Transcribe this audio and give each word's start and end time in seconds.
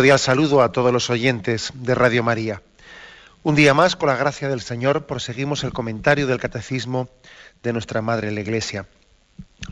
Cordial 0.00 0.18
saludo 0.18 0.62
a 0.62 0.72
todos 0.72 0.94
los 0.94 1.10
oyentes 1.10 1.72
de 1.74 1.94
Radio 1.94 2.22
María. 2.22 2.62
Un 3.42 3.54
día 3.54 3.74
más, 3.74 3.96
con 3.96 4.08
la 4.08 4.16
gracia 4.16 4.48
del 4.48 4.62
Señor, 4.62 5.04
proseguimos 5.04 5.62
el 5.62 5.74
comentario 5.74 6.26
del 6.26 6.40
Catecismo 6.40 7.10
de 7.62 7.74
nuestra 7.74 8.00
Madre 8.00 8.30
la 8.30 8.40
Iglesia. 8.40 8.86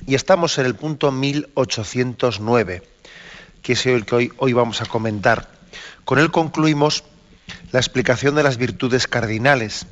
Y 0.06 0.14
estamos 0.16 0.58
en 0.58 0.66
el 0.66 0.74
punto 0.74 1.10
1809, 1.10 2.82
que 3.62 3.72
es 3.72 3.86
el 3.86 4.04
que 4.04 4.14
hoy, 4.14 4.32
hoy 4.36 4.52
vamos 4.52 4.82
a 4.82 4.84
comentar. 4.84 5.48
Con 6.04 6.18
él 6.18 6.30
concluimos 6.30 7.04
la 7.72 7.80
explicación 7.80 8.34
de 8.34 8.42
las 8.42 8.58
virtudes 8.58 9.06
cardinales, 9.06 9.86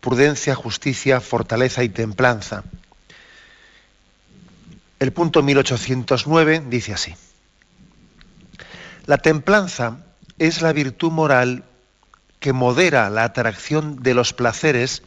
prudencia, 0.00 0.56
justicia, 0.56 1.20
fortaleza 1.20 1.84
y 1.84 1.90
templanza. 1.90 2.64
El 4.98 5.12
punto 5.12 5.44
1809 5.44 6.64
dice 6.66 6.92
así. 6.92 7.14
La 9.08 9.16
templanza 9.16 9.96
es 10.38 10.60
la 10.60 10.74
virtud 10.74 11.10
moral 11.10 11.64
que 12.40 12.52
modera 12.52 13.08
la 13.08 13.24
atracción 13.24 14.02
de 14.02 14.12
los 14.12 14.34
placeres 14.34 15.02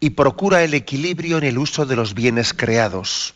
y 0.00 0.10
procura 0.10 0.64
el 0.64 0.74
equilibrio 0.74 1.38
en 1.38 1.44
el 1.44 1.56
uso 1.56 1.86
de 1.86 1.94
los 1.94 2.14
bienes 2.14 2.52
creados. 2.52 3.34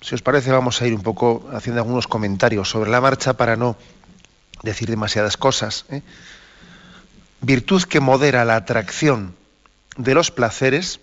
Si 0.00 0.14
os 0.14 0.22
parece, 0.22 0.52
vamos 0.52 0.80
a 0.80 0.86
ir 0.86 0.94
un 0.94 1.02
poco 1.02 1.50
haciendo 1.52 1.80
algunos 1.80 2.06
comentarios 2.06 2.70
sobre 2.70 2.88
la 2.88 3.00
marcha 3.00 3.32
para 3.32 3.56
no 3.56 3.76
decir 4.62 4.88
demasiadas 4.88 5.36
cosas. 5.36 5.86
¿eh? 5.88 6.02
Virtud 7.40 7.82
que 7.82 7.98
modera 7.98 8.44
la 8.44 8.54
atracción 8.54 9.34
de 9.96 10.14
los 10.14 10.30
placeres 10.30 11.00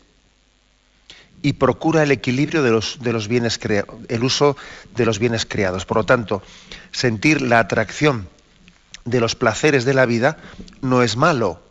y 1.41 1.53
procura 1.53 2.03
el 2.03 2.11
equilibrio 2.11 2.63
de 2.63 2.71
los, 2.71 2.99
de 3.01 3.13
los 3.13 3.27
bienes 3.27 3.59
el 4.07 4.23
uso 4.23 4.57
de 4.95 5.05
los 5.05 5.19
bienes 5.19 5.45
creados. 5.45 5.85
Por 5.85 5.97
lo 5.97 6.05
tanto, 6.05 6.41
sentir 6.91 7.41
la 7.41 7.59
atracción 7.59 8.27
de 9.05 9.19
los 9.19 9.35
placeres 9.35 9.85
de 9.85 9.93
la 9.93 10.05
vida 10.05 10.37
no 10.81 11.03
es 11.03 11.15
malo. 11.15 11.61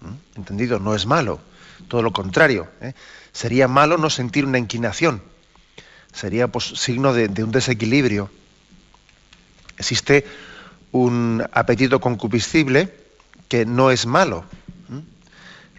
¿Mm? 0.00 0.38
¿Entendido? 0.38 0.78
No 0.78 0.94
es 0.94 1.06
malo. 1.06 1.40
Todo 1.88 2.02
lo 2.02 2.12
contrario. 2.12 2.68
¿eh? 2.80 2.94
Sería 3.32 3.68
malo 3.68 3.96
no 3.96 4.10
sentir 4.10 4.44
una 4.44 4.58
inclinación. 4.58 5.22
Sería 6.12 6.48
pues, 6.48 6.64
signo 6.64 7.12
de, 7.12 7.28
de 7.28 7.44
un 7.44 7.52
desequilibrio. 7.52 8.30
Existe 9.78 10.26
un 10.92 11.42
apetito 11.52 12.00
concupiscible 12.00 12.92
que 13.48 13.64
no 13.64 13.90
es 13.90 14.06
malo. 14.06 14.44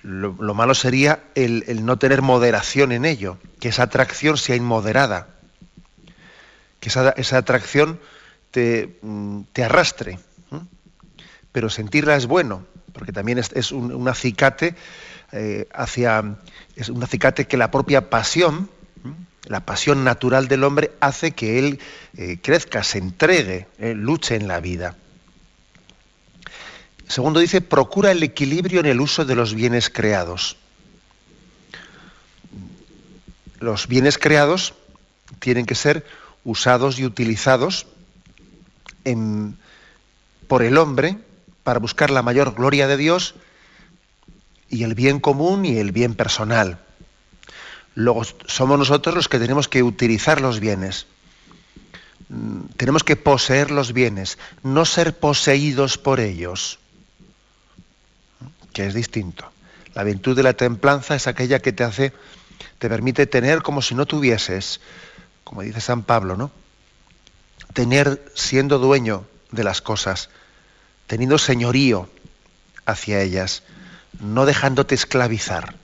Lo, 0.04 0.36
lo, 0.40 0.54
malo 0.54 0.74
sería 0.74 1.24
el, 1.36 1.86
no 1.86 1.98
tener 1.98 2.22
moderación 2.22 2.92
en 2.92 3.06
ello, 3.06 3.38
que 3.60 3.70
esa 3.70 3.84
atracción 3.84 4.38
sea 4.38 4.56
inmoderada, 4.56 5.28
que 6.80 6.90
esa, 6.90 7.38
atracción 7.38 8.00
te, 8.50 9.00
te 9.54 9.64
arrastre. 9.64 10.14
¿eh? 10.52 10.60
Pero 11.52 11.70
sentirla 11.70 12.16
es 12.16 12.26
bueno, 12.26 12.66
porque 12.94 13.12
también 13.12 13.38
es, 13.38 13.72
un, 13.72 14.08
acicate 14.08 14.76
eh, 15.32 15.68
hacia. 15.74 16.38
es 16.76 16.90
un 16.90 17.04
acicate 17.04 17.46
que 17.46 17.58
la 17.58 17.72
propia 17.72 18.10
pasión, 18.10 18.70
¿eh? 19.06 19.10
la 19.46 19.66
pasión 19.66 20.04
natural 20.04 20.48
del 20.48 20.64
hombre, 20.64 20.92
hace 21.00 21.32
que 21.32 21.60
él 21.60 21.80
eh, 22.18 22.40
crezca, 22.42 22.84
se 22.84 22.98
entregue, 22.98 23.68
luche 23.80 24.36
en 24.36 24.48
la 24.48 24.60
vida. 24.60 24.96
Segundo 27.12 27.42
dice, 27.42 27.60
procura 27.60 28.12
el 28.12 28.24
equilibrio 28.24 28.80
en 28.80 28.86
el 28.86 29.02
uso 29.02 29.26
de 29.26 29.36
los 29.36 29.54
bienes 29.54 29.90
creados. 29.90 30.56
Los 33.60 33.90
bienes 33.90 34.18
creados 34.18 34.76
tienen 35.40 35.66
que 35.66 35.76
ser 35.76 36.06
usados 36.46 37.00
y 37.00 37.06
utilizados 37.06 37.86
por 40.48 40.64
el 40.64 40.78
hombre 40.78 41.18
para 41.64 41.82
buscar 41.82 42.12
la 42.12 42.22
mayor 42.22 42.56
gloria 42.56 42.88
de 42.88 42.96
Dios 42.96 43.36
y 44.70 44.84
el 44.84 44.96
bien 44.96 45.20
común 45.20 45.66
y 45.66 45.80
el 45.80 45.92
bien 45.92 46.16
personal. 46.16 46.80
Luego 47.94 48.24
somos 48.46 48.80
nosotros 48.80 49.14
los 49.14 49.28
que 49.28 49.38
tenemos 49.38 49.68
que 49.68 49.84
utilizar 49.84 50.40
los 50.40 50.62
bienes. 50.62 51.08
Tenemos 52.78 53.04
que 53.04 53.18
poseer 53.18 53.70
los 53.70 53.92
bienes, 53.92 54.38
no 54.64 54.86
ser 54.86 55.20
poseídos 55.20 55.98
por 55.98 56.22
ellos 56.22 56.80
que 58.74 58.86
es 58.88 58.94
distinto. 58.94 59.52
La 59.94 60.04
virtud 60.04 60.36
de 60.36 60.44
la 60.44 60.54
templanza 60.54 61.16
es 61.16 61.28
aquella 61.28 61.60
que 61.60 61.74
te 61.74 61.84
hace, 61.84 62.14
te 62.80 62.90
permite 62.90 63.28
tener 63.28 63.62
como 63.62 63.82
si 63.82 63.96
no 63.96 64.06
tuvieses, 64.06 64.80
como 65.44 65.62
dice 65.62 65.82
San 65.82 66.04
Pablo, 66.04 66.38
¿no? 66.38 66.52
Tener 67.74 68.24
siendo 68.34 68.80
dueño 68.80 69.26
de 69.52 69.64
las 69.64 69.82
cosas, 69.82 70.30
teniendo 71.08 71.38
señorío 71.38 72.10
hacia 72.86 73.22
ellas, 73.22 73.64
no 74.20 74.46
dejándote 74.46 74.96
esclavizar. 74.96 75.76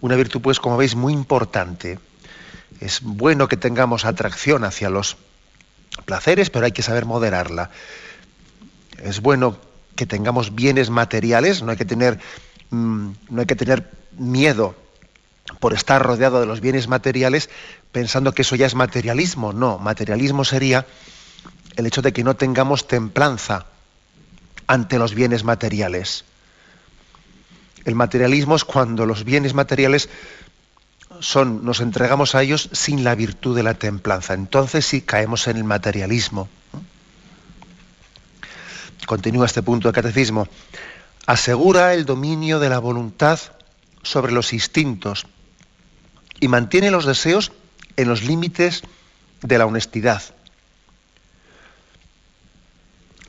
Una 0.00 0.16
virtud, 0.16 0.40
pues, 0.40 0.60
como 0.60 0.76
veis, 0.76 0.94
muy 0.94 1.12
importante. 1.12 1.98
Es 2.80 3.00
bueno 3.02 3.48
que 3.48 3.56
tengamos 3.56 4.04
atracción 4.04 4.64
hacia 4.64 4.88
los 4.88 5.16
placeres, 6.06 6.50
pero 6.50 6.64
hay 6.64 6.72
que 6.72 6.82
saber 6.82 7.04
moderarla. 7.04 7.70
Es 8.98 9.20
bueno 9.20 9.58
que 10.00 10.06
tengamos 10.06 10.54
bienes 10.54 10.88
materiales, 10.88 11.62
no 11.62 11.72
hay 11.72 11.76
que 11.76 11.84
tener, 11.84 12.18
mmm, 12.70 13.10
no 13.28 13.40
hay 13.42 13.46
que 13.46 13.54
tener 13.54 13.90
miedo 14.16 14.74
por 15.58 15.74
estar 15.74 16.02
rodeado 16.02 16.40
de 16.40 16.46
los 16.46 16.62
bienes 16.62 16.88
materiales 16.88 17.50
pensando 17.92 18.32
que 18.32 18.40
eso 18.40 18.56
ya 18.56 18.64
es 18.64 18.74
materialismo. 18.74 19.52
No, 19.52 19.78
materialismo 19.78 20.42
sería 20.44 20.86
el 21.76 21.84
hecho 21.84 22.00
de 22.00 22.14
que 22.14 22.24
no 22.24 22.34
tengamos 22.34 22.88
templanza 22.88 23.66
ante 24.66 24.98
los 24.98 25.14
bienes 25.14 25.44
materiales. 25.44 26.24
El 27.84 27.94
materialismo 27.94 28.56
es 28.56 28.64
cuando 28.64 29.04
los 29.04 29.24
bienes 29.24 29.52
materiales 29.52 30.08
son, 31.20 31.62
nos 31.62 31.80
entregamos 31.80 32.34
a 32.34 32.42
ellos 32.42 32.70
sin 32.72 33.04
la 33.04 33.14
virtud 33.14 33.54
de 33.54 33.64
la 33.64 33.74
templanza. 33.74 34.32
Entonces 34.32 34.86
sí 34.86 35.02
caemos 35.02 35.46
en 35.46 35.58
el 35.58 35.64
materialismo 35.64 36.48
continúa 39.06 39.46
este 39.46 39.62
punto 39.62 39.88
del 39.88 39.94
catecismo, 39.94 40.48
asegura 41.26 41.94
el 41.94 42.04
dominio 42.04 42.58
de 42.58 42.68
la 42.68 42.78
voluntad 42.78 43.38
sobre 44.02 44.32
los 44.32 44.52
instintos 44.52 45.26
y 46.40 46.48
mantiene 46.48 46.90
los 46.90 47.04
deseos 47.04 47.52
en 47.96 48.08
los 48.08 48.22
límites 48.22 48.82
de 49.42 49.58
la 49.58 49.66
honestidad. 49.66 50.22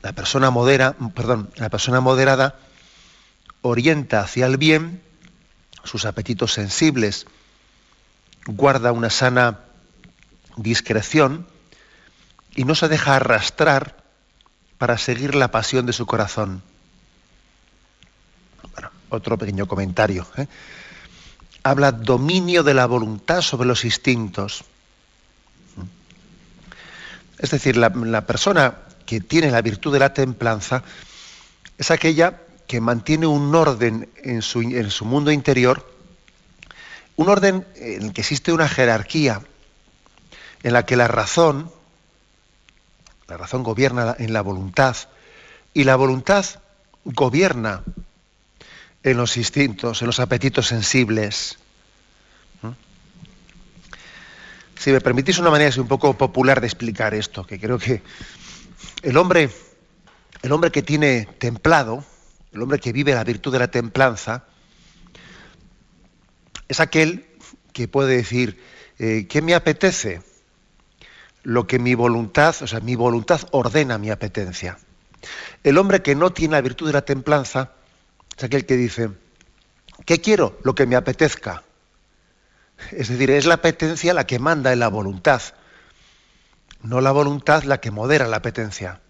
La 0.02 0.12
persona, 0.12 0.50
la 0.50 1.68
persona 1.70 2.00
moderada 2.00 2.56
orienta 3.60 4.20
hacia 4.20 4.46
el 4.46 4.56
bien 4.56 5.02
sus 5.84 6.04
apetitos 6.04 6.52
sensibles, 6.52 7.26
guarda 8.46 8.92
una 8.92 9.10
sana 9.10 9.60
discreción 10.56 11.46
y 12.54 12.64
no 12.64 12.74
se 12.74 12.88
deja 12.88 13.16
arrastrar 13.16 14.01
para 14.82 14.98
seguir 14.98 15.36
la 15.36 15.52
pasión 15.52 15.86
de 15.86 15.92
su 15.92 16.06
corazón. 16.06 16.60
Otro 19.10 19.38
pequeño 19.38 19.68
comentario. 19.68 20.26
¿eh? 20.36 20.48
Habla 21.62 21.92
dominio 21.92 22.64
de 22.64 22.74
la 22.74 22.86
voluntad 22.86 23.42
sobre 23.42 23.68
los 23.68 23.84
instintos. 23.84 24.64
Es 27.38 27.52
decir, 27.52 27.76
la, 27.76 27.90
la 27.90 28.26
persona 28.26 28.74
que 29.06 29.20
tiene 29.20 29.52
la 29.52 29.62
virtud 29.62 29.92
de 29.92 30.00
la 30.00 30.12
templanza 30.12 30.82
es 31.78 31.92
aquella 31.92 32.40
que 32.66 32.80
mantiene 32.80 33.28
un 33.28 33.54
orden 33.54 34.10
en 34.16 34.42
su, 34.42 34.62
en 34.62 34.90
su 34.90 35.04
mundo 35.04 35.30
interior 35.30 35.88
un 37.14 37.28
orden 37.28 37.64
en 37.76 38.02
el 38.02 38.12
que 38.12 38.22
existe 38.22 38.52
una 38.52 38.66
jerarquía, 38.66 39.42
en 40.64 40.72
la 40.72 40.84
que 40.84 40.96
la 40.96 41.06
razón, 41.06 41.70
la 43.32 43.38
razón 43.38 43.62
gobierna 43.62 44.14
en 44.18 44.34
la 44.34 44.42
voluntad, 44.42 44.94
y 45.72 45.84
la 45.84 45.96
voluntad 45.96 46.44
gobierna 47.06 47.82
en 49.02 49.16
los 49.16 49.38
instintos, 49.38 50.02
en 50.02 50.06
los 50.06 50.20
apetitos 50.20 50.66
sensibles. 50.66 51.58
Si 54.78 54.92
me 54.92 55.00
permitís 55.00 55.38
una 55.38 55.48
manera 55.48 55.80
un 55.80 55.88
poco 55.88 56.12
popular 56.18 56.60
de 56.60 56.66
explicar 56.66 57.14
esto, 57.14 57.46
que 57.46 57.58
creo 57.58 57.78
que 57.78 58.02
el 59.02 59.16
hombre, 59.16 59.48
el 60.42 60.52
hombre 60.52 60.70
que 60.70 60.82
tiene 60.82 61.26
templado, 61.38 62.04
el 62.52 62.60
hombre 62.60 62.80
que 62.80 62.92
vive 62.92 63.14
la 63.14 63.24
virtud 63.24 63.50
de 63.50 63.60
la 63.60 63.70
templanza, 63.70 64.44
es 66.68 66.80
aquel 66.80 67.24
que 67.72 67.88
puede 67.88 68.14
decir, 68.14 68.62
eh, 68.98 69.26
¿qué 69.26 69.40
me 69.40 69.54
apetece? 69.54 70.20
Lo 71.42 71.66
que 71.66 71.78
mi 71.78 71.94
voluntad, 71.94 72.54
o 72.60 72.66
sea, 72.66 72.80
mi 72.80 72.94
voluntad 72.94 73.40
ordena 73.50 73.98
mi 73.98 74.10
apetencia. 74.10 74.78
El 75.62 75.78
hombre 75.78 76.02
que 76.02 76.14
no 76.14 76.32
tiene 76.32 76.52
la 76.52 76.60
virtud 76.60 76.86
de 76.86 76.92
la 76.92 77.04
templanza 77.04 77.72
es 78.36 78.44
aquel 78.44 78.66
que 78.66 78.76
dice, 78.76 79.10
¿qué 80.04 80.20
quiero? 80.20 80.58
Lo 80.62 80.74
que 80.74 80.86
me 80.86 80.96
apetezca. 80.96 81.62
Es 82.90 83.08
decir, 83.08 83.30
es 83.30 83.46
la 83.46 83.54
apetencia 83.54 84.14
la 84.14 84.26
que 84.26 84.38
manda 84.38 84.72
en 84.72 84.80
la 84.80 84.88
voluntad, 84.88 85.42
no 86.82 87.00
la 87.00 87.12
voluntad 87.12 87.62
la 87.62 87.80
que 87.80 87.90
modera 87.90 88.26
la 88.26 88.38
apetencia. 88.38 89.00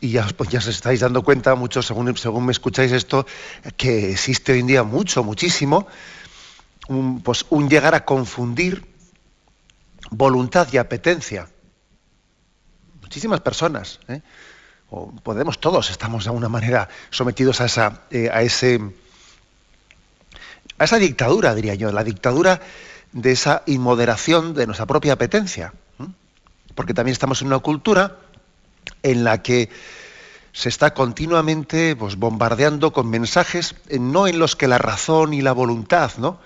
Y 0.00 0.10
ya, 0.10 0.26
pues 0.36 0.50
ya 0.50 0.58
os 0.58 0.66
estáis 0.66 1.00
dando 1.00 1.22
cuenta, 1.22 1.54
muchos, 1.54 1.86
según, 1.86 2.14
según 2.16 2.44
me 2.44 2.52
escucháis 2.52 2.92
esto, 2.92 3.26
que 3.78 4.12
existe 4.12 4.52
hoy 4.52 4.60
en 4.60 4.66
día 4.66 4.82
mucho, 4.82 5.24
muchísimo, 5.24 5.86
un, 6.88 7.20
pues 7.22 7.46
un 7.50 7.68
llegar 7.68 7.94
a 7.94 8.04
confundir 8.04 8.86
voluntad 10.10 10.68
y 10.72 10.78
apetencia. 10.78 11.48
Muchísimas 13.02 13.40
personas, 13.40 14.00
¿eh? 14.08 14.20
o 14.90 15.10
podemos 15.10 15.60
todos, 15.60 15.90
estamos 15.90 16.24
de 16.24 16.30
alguna 16.30 16.48
manera 16.48 16.88
sometidos 17.10 17.60
a, 17.60 17.66
esa, 17.66 18.02
eh, 18.10 18.30
a 18.32 18.42
ese 18.42 18.80
a 20.78 20.84
esa 20.84 20.98
dictadura, 20.98 21.54
diría 21.54 21.74
yo, 21.74 21.90
la 21.90 22.04
dictadura 22.04 22.60
de 23.12 23.32
esa 23.32 23.62
inmoderación 23.66 24.54
de 24.54 24.66
nuestra 24.66 24.86
propia 24.86 25.14
apetencia. 25.14 25.72
Porque 26.74 26.92
también 26.92 27.12
estamos 27.12 27.40
en 27.40 27.46
una 27.46 27.60
cultura 27.60 28.18
en 29.02 29.24
la 29.24 29.42
que 29.42 29.70
se 30.52 30.68
está 30.68 30.92
continuamente 30.92 31.96
pues, 31.96 32.16
bombardeando 32.16 32.92
con 32.92 33.08
mensajes, 33.08 33.74
eh, 33.88 33.98
no 33.98 34.26
en 34.26 34.38
los 34.38 34.56
que 34.56 34.68
la 34.68 34.78
razón 34.78 35.32
y 35.32 35.40
la 35.40 35.52
voluntad, 35.52 36.12
¿no? 36.18 36.38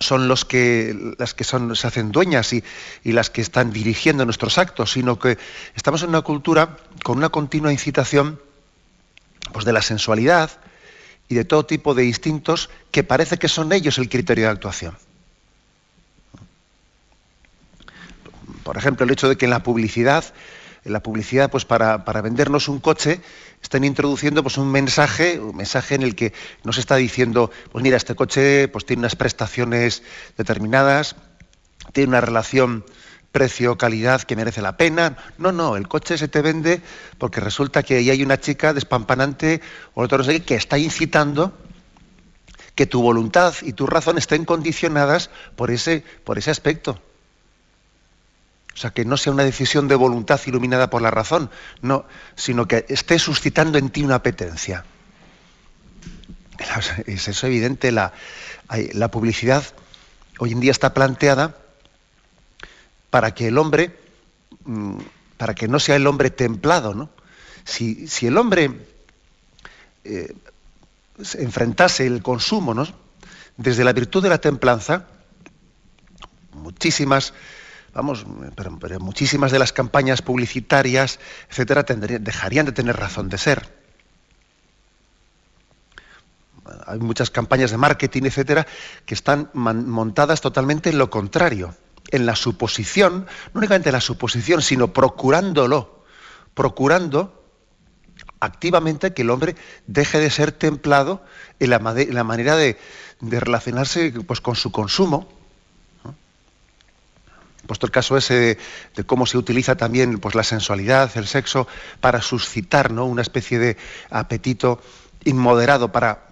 Son 0.00 0.28
los 0.28 0.44
que 0.44 1.14
las 1.18 1.34
que 1.34 1.44
se 1.44 1.56
hacen 1.86 2.10
dueñas 2.10 2.52
y, 2.52 2.64
y, 3.04 3.12
las 3.12 3.30
que 3.30 3.42
están 3.42 3.72
dirigiendo 3.72 4.24
nuestros 4.24 4.58
actos, 4.58 4.92
sino 4.92 5.18
que 5.18 5.38
estamos 5.74 6.02
en 6.02 6.08
una 6.08 6.22
cultura 6.22 6.76
con 7.04 7.18
una 7.18 7.28
continua 7.28 7.70
incitación 7.70 8.40
pues, 9.52 9.64
de 9.64 9.72
la 9.72 9.82
sensualidad, 9.82 10.50
y 11.30 11.36
de 11.36 11.44
todo 11.44 11.64
tipo 11.64 11.94
de 11.94 12.04
instintos 12.04 12.68
que 12.90 13.04
parece 13.04 13.38
que 13.38 13.48
son 13.48 13.72
ellos 13.72 13.98
el 13.98 14.08
criterio 14.08 14.46
de 14.46 14.50
actuación. 14.50 14.98
Por 18.64 18.76
ejemplo, 18.76 19.04
el 19.04 19.12
hecho 19.12 19.28
de 19.28 19.36
que 19.36 19.44
en 19.44 19.52
la 19.52 19.62
publicidad, 19.62 20.24
en 20.84 20.92
la 20.92 21.02
publicidad, 21.02 21.50
pues 21.50 21.64
para, 21.64 21.98
vendernos 22.22 22.68
un 22.68 22.80
coche, 22.80 23.20
están 23.62 23.84
introduciendo 23.84 24.42
pues, 24.42 24.58
un 24.58 24.70
mensaje, 24.70 25.38
un 25.38 25.56
mensaje 25.56 25.94
en 25.94 26.02
el 26.02 26.14
que 26.14 26.32
nos 26.64 26.78
está 26.78 26.96
diciendo, 26.96 27.50
pues 27.72 27.82
mira, 27.82 27.96
este 27.96 28.14
coche 28.14 28.68
pues, 28.68 28.86
tiene 28.86 29.00
unas 29.00 29.16
prestaciones 29.16 30.02
determinadas, 30.36 31.16
tiene 31.92 32.08
una 32.08 32.20
relación 32.20 32.84
precio-calidad 33.32 34.22
que 34.22 34.36
merece 34.36 34.62
la 34.62 34.76
pena. 34.76 35.16
No, 35.38 35.52
no, 35.52 35.76
el 35.76 35.88
coche 35.88 36.18
se 36.18 36.28
te 36.28 36.42
vende 36.42 36.80
porque 37.18 37.40
resulta 37.40 37.82
que 37.82 37.96
ahí 37.96 38.10
hay 38.10 38.22
una 38.22 38.40
chica 38.40 38.74
despampanante 38.74 39.60
o 39.94 40.02
otro 40.02 40.18
no 40.18 40.24
sé 40.24 40.40
qué, 40.40 40.42
que 40.42 40.54
está 40.56 40.78
incitando 40.78 41.56
que 42.74 42.86
tu 42.86 43.02
voluntad 43.02 43.54
y 43.62 43.72
tu 43.72 43.86
razón 43.86 44.18
estén 44.18 44.44
condicionadas 44.44 45.30
por 45.54 45.70
ese, 45.70 46.02
por 46.24 46.38
ese 46.38 46.50
aspecto. 46.50 47.00
O 48.80 48.82
sea, 48.82 48.92
que 48.92 49.04
no 49.04 49.18
sea 49.18 49.34
una 49.34 49.44
decisión 49.44 49.88
de 49.88 49.94
voluntad 49.94 50.40
iluminada 50.46 50.88
por 50.88 51.02
la 51.02 51.10
razón, 51.10 51.50
no, 51.82 52.06
sino 52.34 52.66
que 52.66 52.86
esté 52.88 53.18
suscitando 53.18 53.76
en 53.76 53.90
ti 53.90 54.02
una 54.02 54.14
apetencia. 54.14 54.86
Es 57.04 57.28
eso 57.28 57.46
evidente, 57.46 57.92
la, 57.92 58.14
publicidad 59.12 59.62
hoy 60.38 60.52
en 60.52 60.60
día 60.60 60.70
está 60.70 60.94
planteada 60.94 61.58
para 63.10 63.34
que 63.34 63.48
el 63.48 63.58
hombre, 63.58 63.98
mm, 64.64 64.96
para 65.36 65.54
que 65.54 65.68
no 65.68 65.78
sea 65.78 65.96
el 65.96 66.06
hombre 66.06 66.30
templado, 66.30 66.94
¿no? 66.94 67.10
Si, 67.64 68.08
el 68.22 68.38
hombre 68.38 68.70
eh, 70.04 70.34
enfrentase 71.34 72.06
el 72.06 72.22
consumo, 72.22 72.72
¿no? 72.72 72.86
Desde 73.58 73.84
la 73.84 73.92
virtud 73.92 74.22
de 74.22 74.30
la 74.30 74.38
templanza, 74.38 75.04
muchísimas, 76.54 77.34
vamos, 77.92 78.26
pero, 78.54 79.00
muchísimas 79.00 79.52
de 79.52 79.58
las 79.58 79.72
campañas 79.72 80.22
publicitarias, 80.22 81.18
etcétera, 81.48 81.82
dejarían 81.82 82.66
de 82.66 82.72
tener 82.72 82.96
razón 82.96 83.28
de 83.28 83.38
ser. 83.38 83.80
Hay 86.86 86.98
muchas 86.98 87.30
campañas 87.30 87.70
de 87.70 87.76
marketing, 87.76 88.22
etcétera, 88.24 88.66
que 89.04 89.14
están 89.14 89.50
montadas 89.54 90.40
totalmente 90.40 90.90
en 90.90 90.98
lo 90.98 91.10
contrario 91.10 91.74
en 92.10 92.26
la 92.26 92.36
suposición, 92.36 93.26
no 93.52 93.58
únicamente 93.58 93.88
en 93.88 93.94
la 93.94 94.00
suposición, 94.00 94.62
sino 94.62 94.92
procurándolo, 94.92 96.04
procurando 96.54 97.44
activamente 98.40 99.12
que 99.12 99.22
el 99.22 99.30
hombre 99.30 99.54
deje 99.86 100.18
de 100.18 100.30
ser 100.30 100.52
templado 100.52 101.22
en 101.58 101.70
la, 101.70 101.78
manera 101.78 102.56
de, 102.56 102.78
relacionarse 103.20 104.12
pues, 104.26 104.40
con 104.40 104.56
su 104.56 104.72
consumo. 104.72 105.28
Puesto 107.70 107.86
el 107.86 107.92
caso 107.92 108.16
ese 108.16 108.58
de, 108.96 109.04
cómo 109.04 109.26
se 109.26 109.38
utiliza 109.38 109.76
también 109.76 110.18
pues, 110.18 110.34
la 110.34 110.42
sensualidad, 110.42 111.08
el 111.14 111.28
sexo, 111.28 111.68
para 112.00 112.20
suscitar 112.20 112.90
¿no? 112.90 113.06
una 113.06 113.22
especie 113.22 113.60
de 113.60 113.76
apetito 114.10 114.82
inmoderado 115.22 115.92
para, 115.92 116.26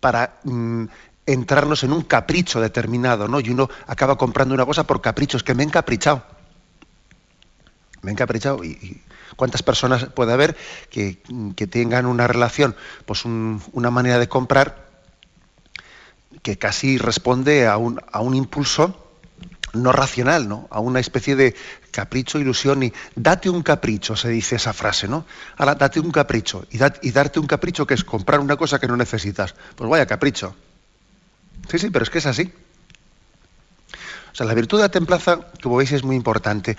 para 0.00 0.40
mm, 0.44 0.84
entrarnos 1.24 1.82
en 1.82 1.94
un 1.94 2.02
capricho 2.02 2.60
determinado, 2.60 3.26
¿no? 3.26 3.40
Y 3.40 3.48
uno 3.48 3.70
acaba 3.86 4.18
comprando 4.18 4.54
una 4.54 4.66
cosa 4.66 4.86
por 4.86 5.00
caprichos, 5.00 5.42
que 5.42 5.54
me 5.54 5.62
he 5.62 5.66
encaprichado. 5.66 6.22
Me 8.02 8.10
he 8.10 8.12
encaprichado. 8.12 8.62
¿Y, 8.62 9.00
cuántas 9.36 9.62
personas 9.62 10.04
puede 10.14 10.34
haber 10.34 10.58
que, 10.90 11.22
tengan 11.70 12.04
una 12.04 12.26
relación, 12.26 12.76
pues 13.06 13.24
una 13.24 13.90
manera 13.90 14.18
de 14.18 14.28
comprar 14.28 14.90
que 16.42 16.58
casi 16.58 16.98
responde 16.98 17.66
a 17.66 17.78
un, 17.78 17.98
a 18.12 18.20
un 18.20 18.34
impulso 18.34 19.03
no 19.74 19.92
racional, 19.92 20.48
¿no? 20.48 20.68
A 20.70 20.80
una 20.80 21.00
especie 21.00 21.36
de 21.36 21.54
capricho, 21.90 22.38
ilusión 22.38 22.82
y 22.82 22.92
date 23.14 23.50
un 23.50 23.62
capricho, 23.62 24.16
se 24.16 24.28
dice 24.28 24.56
esa 24.56 24.72
frase, 24.72 25.08
¿no? 25.08 25.26
Ahora 25.56 25.74
date 25.74 26.00
un 26.00 26.10
capricho 26.10 26.66
y, 26.70 26.78
darte 26.78 27.40
un 27.40 27.46
capricho 27.46 27.86
que 27.86 27.94
es 27.94 28.04
comprar 28.04 28.40
una 28.40 28.56
cosa 28.56 28.78
que 28.78 28.86
no 28.86 28.96
necesitas. 28.96 29.54
Pues 29.76 29.88
vaya 29.88 30.06
capricho. 30.06 30.54
Sí, 31.68 31.78
sí, 31.78 31.90
pero 31.90 32.02
es 32.02 32.10
que 32.10 32.18
es 32.18 32.26
así. 32.26 32.52
O 34.32 34.36
sea, 34.36 34.46
la 34.46 34.54
virtud 34.54 34.78
de 34.78 34.82
la 34.82 34.88
templanza, 34.88 35.38
como 35.62 35.76
veis, 35.76 35.92
es 35.92 36.02
muy 36.02 36.16
importante. 36.16 36.76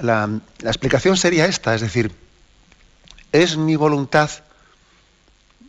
La, 0.00 0.28
explicación 0.62 1.16
sería 1.16 1.46
esta, 1.46 1.74
es 1.74 1.80
decir, 1.80 2.12
¿es 3.32 3.56
mi 3.56 3.74
voluntad 3.76 4.30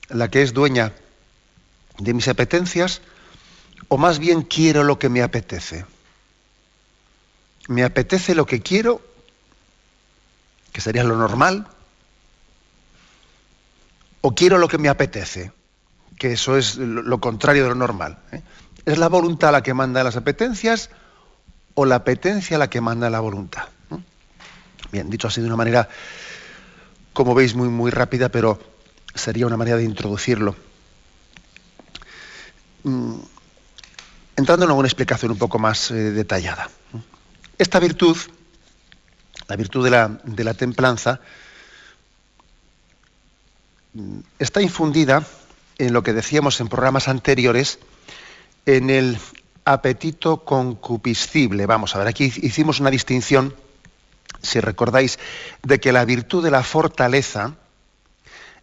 la 0.09 0.29
que 0.29 0.43
es 0.43 0.53
dueña 0.53 0.93
de 1.97 2.13
mis 2.13 2.27
apetencias 2.27 3.01
o 3.87 3.97
más 3.97 4.19
bien 4.19 4.43
quiero 4.43 4.83
lo 4.83 4.99
que 4.99 5.09
me 5.09 5.23
apetece? 5.23 5.85
¿Me 7.67 7.83
apetece 7.83 8.35
lo 8.35 8.45
que 8.45 8.61
quiero, 8.61 9.01
que 10.71 10.81
sería 10.81 11.03
lo 11.03 11.15
normal? 11.15 11.67
¿O 14.21 14.35
quiero 14.35 14.57
lo 14.57 14.67
que 14.67 14.77
me 14.77 14.89
apetece? 14.89 15.51
que 16.21 16.33
eso 16.33 16.55
es 16.55 16.77
lo 16.77 17.19
contrario 17.19 17.63
de 17.63 17.69
lo 17.69 17.75
normal. 17.75 18.19
¿eh? 18.31 18.43
¿Es 18.85 18.99
la 18.99 19.09
voluntad 19.09 19.51
la 19.51 19.63
que 19.63 19.73
manda 19.73 20.03
las 20.03 20.17
apetencias 20.17 20.91
o 21.73 21.83
la 21.83 21.95
apetencia 21.95 22.59
la 22.59 22.69
que 22.69 22.79
manda 22.79 23.09
la 23.09 23.19
voluntad? 23.19 23.63
Bien, 24.91 25.09
dicho 25.09 25.27
así 25.27 25.41
de 25.41 25.47
una 25.47 25.55
manera, 25.55 25.89
como 27.11 27.33
veis, 27.33 27.55
muy, 27.55 27.69
muy 27.69 27.89
rápida, 27.89 28.29
pero 28.29 28.59
sería 29.15 29.47
una 29.47 29.57
manera 29.57 29.77
de 29.77 29.83
introducirlo. 29.83 30.55
Mm, 32.83 33.15
entrando 34.35 34.65
en 34.65 34.69
alguna 34.69 34.87
explicación 34.87 35.31
un 35.31 35.39
poco 35.39 35.57
más 35.57 35.89
eh, 35.89 35.95
detallada. 35.95 36.69
Esta 37.61 37.79
virtud, 37.79 38.17
la 39.47 39.55
virtud 39.55 39.83
de 39.85 40.43
la, 40.43 40.53
templanza, 40.55 41.21
mm, 43.93 44.17
está 44.39 44.63
infundida 44.63 45.23
en 45.77 45.93
lo 45.93 46.01
que 46.01 46.13
decíamos 46.13 46.59
en 46.59 46.69
programas 46.69 47.07
anteriores, 47.07 47.77
en 48.65 48.89
el 48.89 49.19
apetito 49.63 50.43
concupiscible. 50.43 51.67
Vamos 51.67 51.93
a 51.93 51.99
ver, 51.99 52.07
aquí 52.07 52.33
hicimos 52.35 52.79
una 52.79 52.89
distinción, 52.89 53.53
si 54.41 54.59
recordáis, 54.59 55.19
de 55.61 55.79
que 55.79 55.91
la 55.91 56.03
virtud 56.03 56.43
de 56.43 56.49
la 56.49 56.63
fortaleza 56.63 57.57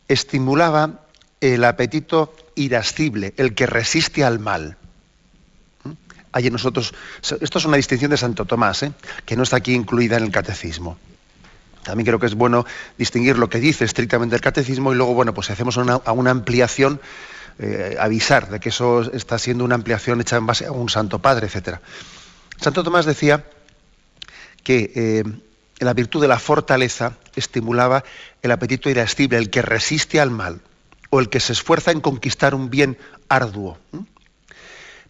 estimulaba 0.08 1.06
el 1.40 1.62
apetito 1.62 2.34
irascible, 2.56 3.32
el 3.36 3.54
que 3.54 3.66
resiste 3.66 4.24
al 4.24 4.40
mal. 4.40 4.76
Hay 6.38 6.46
en 6.46 6.52
nosotros, 6.52 6.94
esto 7.20 7.58
es 7.58 7.64
una 7.64 7.76
distinción 7.76 8.12
de 8.12 8.16
Santo 8.16 8.44
Tomás, 8.44 8.84
¿eh? 8.84 8.92
que 9.26 9.34
no 9.34 9.42
está 9.42 9.56
aquí 9.56 9.74
incluida 9.74 10.18
en 10.18 10.22
el 10.22 10.30
catecismo. 10.30 10.96
También 11.82 12.06
creo 12.06 12.20
que 12.20 12.26
es 12.26 12.36
bueno 12.36 12.64
distinguir 12.96 13.36
lo 13.38 13.48
que 13.50 13.58
dice 13.58 13.84
estrictamente 13.84 14.36
el 14.36 14.40
catecismo 14.40 14.92
y 14.92 14.96
luego, 14.96 15.14
bueno, 15.14 15.34
pues 15.34 15.48
si 15.48 15.52
hacemos 15.52 15.76
una, 15.76 15.96
una 16.12 16.30
ampliación, 16.30 17.00
eh, 17.58 17.96
avisar 17.98 18.50
de 18.50 18.60
que 18.60 18.68
eso 18.68 19.02
está 19.12 19.36
siendo 19.36 19.64
una 19.64 19.74
ampliación 19.74 20.20
hecha 20.20 20.36
en 20.36 20.46
base 20.46 20.66
a 20.66 20.70
un 20.70 20.88
Santo 20.88 21.18
Padre, 21.18 21.48
etc. 21.48 21.80
Santo 22.56 22.84
Tomás 22.84 23.04
decía 23.04 23.44
que 24.62 24.92
eh, 24.94 25.24
la 25.80 25.92
virtud 25.92 26.20
de 26.20 26.28
la 26.28 26.38
fortaleza 26.38 27.16
estimulaba 27.34 28.04
el 28.42 28.52
apetito 28.52 28.88
irascible, 28.88 29.38
el 29.38 29.50
que 29.50 29.62
resiste 29.62 30.20
al 30.20 30.30
mal 30.30 30.60
o 31.10 31.18
el 31.18 31.30
que 31.30 31.40
se 31.40 31.52
esfuerza 31.52 31.90
en 31.90 32.00
conquistar 32.00 32.54
un 32.54 32.70
bien 32.70 32.96
arduo. 33.28 33.76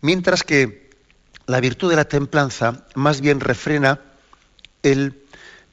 Mientras 0.00 0.42
que 0.42 0.87
la 1.48 1.60
virtud 1.60 1.88
de 1.90 1.96
la 1.96 2.04
templanza 2.04 2.84
más 2.94 3.22
bien 3.22 3.40
refrena 3.40 4.00
el, 4.82 5.24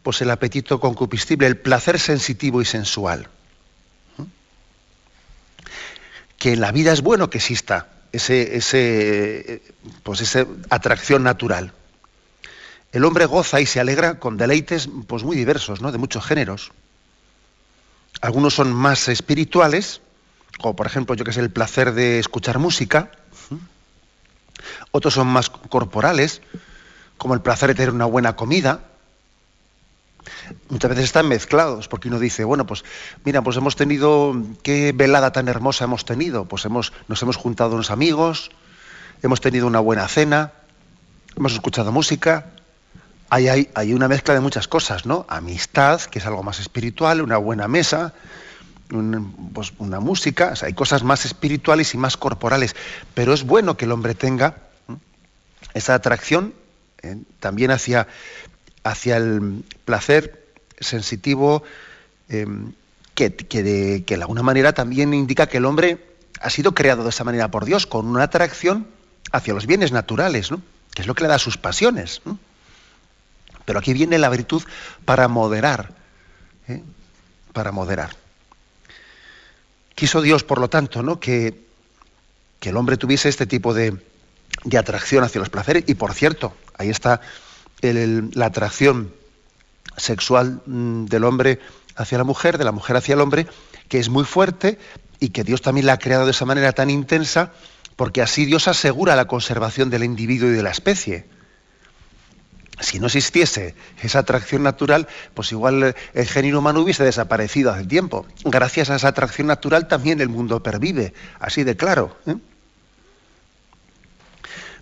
pues 0.01 0.22
el 0.22 0.32
apetito 0.32 0.79
concupiscible, 0.79 1.46
el 1.46 1.58
placer 1.58 2.00
sensitivo 2.00 2.62
y 2.62 2.65
sensual. 2.65 3.27
Que 6.38 6.53
en 6.53 6.62
la 6.62 6.72
vida 6.72 6.94
es 6.94 7.01
bueno 7.01 7.29
que 7.29 7.39
exista 7.39 7.89
ese, 8.13 8.55
ese, 8.55 9.62
pues 10.03 10.22
esa 10.22 10.46
atracción 10.70 11.24
natural. 11.24 11.74
El 12.94 13.03
hombre 13.03 13.25
goza 13.25 13.60
y 13.60 13.65
se 13.65 13.82
alegra 13.82 14.17
con 14.17 14.38
deleites 14.38 14.88
pues 15.08 15.24
muy 15.24 15.36
diversos, 15.36 15.82
¿no? 15.82 15.91
de 15.91 15.98
muchos 15.98 16.25
géneros. 16.25 16.72
Algunos 18.22 18.53
son 18.53 18.72
más 18.72 19.10
espirituales, 19.10 20.00
como 20.62 20.74
por 20.74 20.88
ejemplo, 20.88 21.15
yo 21.15 21.25
que 21.25 21.34
sé, 21.34 21.41
el 21.41 21.51
placer 21.51 21.94
de 21.94 22.20
escuchar 22.20 22.60
música. 22.60 23.12
Otros 24.91 25.13
son 25.13 25.27
más 25.27 25.50
corporales, 25.50 26.41
como 27.17 27.33
el 27.33 27.41
placer 27.41 27.69
de 27.69 27.75
tener 27.75 27.91
una 27.91 28.05
buena 28.05 28.35
comida. 28.35 28.81
Muchas 30.69 30.89
veces 30.89 31.05
están 31.05 31.27
mezclados, 31.27 31.88
porque 31.88 32.07
uno 32.07 32.19
dice, 32.19 32.43
bueno, 32.43 32.65
pues 32.65 32.83
mira, 33.24 33.41
pues 33.41 33.57
hemos 33.57 33.75
tenido, 33.75 34.35
qué 34.63 34.91
velada 34.91 35.31
tan 35.31 35.47
hermosa 35.47 35.85
hemos 35.85 36.05
tenido. 36.05 36.45
Pues 36.45 36.65
hemos, 36.65 36.93
nos 37.07 37.21
hemos 37.21 37.35
juntado 37.35 37.75
unos 37.75 37.91
amigos, 37.91 38.51
hemos 39.21 39.41
tenido 39.41 39.67
una 39.67 39.79
buena 39.79 40.07
cena, 40.07 40.51
hemos 41.35 41.53
escuchado 41.53 41.91
música. 41.91 42.47
Hay, 43.29 43.47
hay, 43.47 43.69
hay 43.74 43.93
una 43.93 44.07
mezcla 44.07 44.33
de 44.33 44.39
muchas 44.39 44.67
cosas, 44.67 45.05
¿no? 45.05 45.25
Amistad, 45.29 46.01
que 46.01 46.19
es 46.19 46.25
algo 46.25 46.43
más 46.43 46.59
espiritual, 46.59 47.21
una 47.21 47.38
buena 47.38 47.67
mesa, 47.67 48.13
pues, 49.54 49.74
una 49.77 50.00
música, 50.00 50.54
hay 50.62 50.74
cosas 50.74 51.04
más 51.04 51.25
espirituales 51.25 51.94
y 51.94 51.98
más 51.98 52.18
corporales, 52.18 52.75
pero 53.13 53.34
es 53.34 53.44
bueno 53.44 53.77
que 53.77 53.86
el 53.86 53.92
hombre 53.92 54.15
tenga 54.15 54.58
esa 55.74 55.94
atracción 55.96 56.54
¿eh? 57.01 57.18
también 57.39 57.72
hacia, 57.72 58.08
hacia 58.84 59.18
el 59.18 59.63
placer 59.86 60.46
sensitivo, 60.80 61.63
em, 62.30 62.74
que, 63.13 63.30
de, 63.30 64.04
que 64.06 64.18
de 64.18 64.22
alguna 64.22 64.44
manera 64.44 64.74
también 64.74 65.13
indica 65.13 65.48
que 65.48 65.58
el 65.58 65.65
hombre 65.65 66.06
ha 66.42 66.50
sido 66.50 66.74
creado 66.74 67.04
de 67.04 67.10
esa 67.10 67.24
manera 67.24 67.50
por 67.50 67.65
Dios, 67.65 67.88
con 67.88 68.08
una 68.08 68.24
atracción 68.24 68.88
hacia 69.32 69.54
los 69.54 69.65
bienes 69.65 69.92
naturales, 69.92 70.50
que 70.94 71.01
es 71.01 71.08
lo 71.08 71.15
que 71.15 71.24
le 71.24 71.30
da 71.30 71.39
sus 71.39 71.58
pasiones. 71.58 72.22
Pero 73.63 73.80
aquí 73.80 73.94
viene 73.94 74.18
la 74.18 74.30
virtud 74.30 74.63
para 75.06 75.27
moderar, 75.27 75.92
¿eh? 76.68 76.84
para 77.54 77.72
moderar. 77.72 78.25
Quiso 79.95 80.21
Dios, 80.21 80.43
por 80.43 80.59
lo 80.59 80.69
tanto, 80.69 81.19
que, 81.19 81.65
el 82.61 82.77
hombre 82.77 82.97
tuviese 82.97 83.29
este 83.29 83.45
tipo 83.45 83.73
de, 83.73 83.97
atracción 84.77 85.23
hacia 85.23 85.39
los 85.39 85.49
placeres. 85.49 85.85
Y 85.87 85.95
por 85.95 86.13
cierto, 86.13 86.53
ahí 86.77 86.89
está 86.89 87.21
la 87.81 88.45
atracción 88.45 89.13
sexual 89.95 90.61
mm, 90.65 91.05
del 91.05 91.23
hombre 91.23 91.59
hacia 91.95 92.17
la 92.17 92.23
mujer, 92.23 92.57
de 92.57 92.65
la 92.65 92.71
mujer 92.71 92.97
hacia 92.97 93.13
el 93.13 93.21
hombre, 93.21 93.47
que 93.87 93.99
es 93.99 94.09
muy 94.09 94.25
fuerte 94.25 94.79
y 95.19 95.29
que 95.29 95.43
Dios 95.43 95.61
también 95.61 95.85
la 95.85 95.93
ha 95.93 95.99
creado 95.99 96.25
de 96.25 96.31
esa 96.31 96.45
manera 96.45 96.73
tan 96.73 96.89
intensa, 96.89 97.53
porque 97.95 98.21
así 98.21 98.45
Dios 98.45 98.67
asegura 98.67 99.15
la 99.15 99.27
conservación 99.27 99.89
del 99.89 100.03
individuo 100.03 100.49
y 100.49 100.53
de 100.53 100.63
la 100.63 100.71
especie 100.71 101.25
si 102.79 103.00
no 103.00 103.08
existiese 103.08 103.75
esa 104.01 104.20
atracción 104.20 104.63
natural, 104.63 105.08
pues 105.34 105.51
igual 105.51 105.96
el 106.13 106.27
género 106.27 106.60
humano 106.60 106.82
hubiese 106.82 107.03
desaparecido 107.03 107.72
hace 107.72 107.86
tiempo. 107.86 108.25
Gracias 108.44 108.89
a 108.89 108.96
esa 108.96 109.10
atracción 109.10 109.48
natural 109.48 109.88
también 109.88 110.22
el 110.22 110.29
mundo 110.29 110.62
pervive, 110.62 111.13
así 111.39 111.63
de 111.63 111.75
claro. 111.77 112.17
¿eh? 112.25 112.36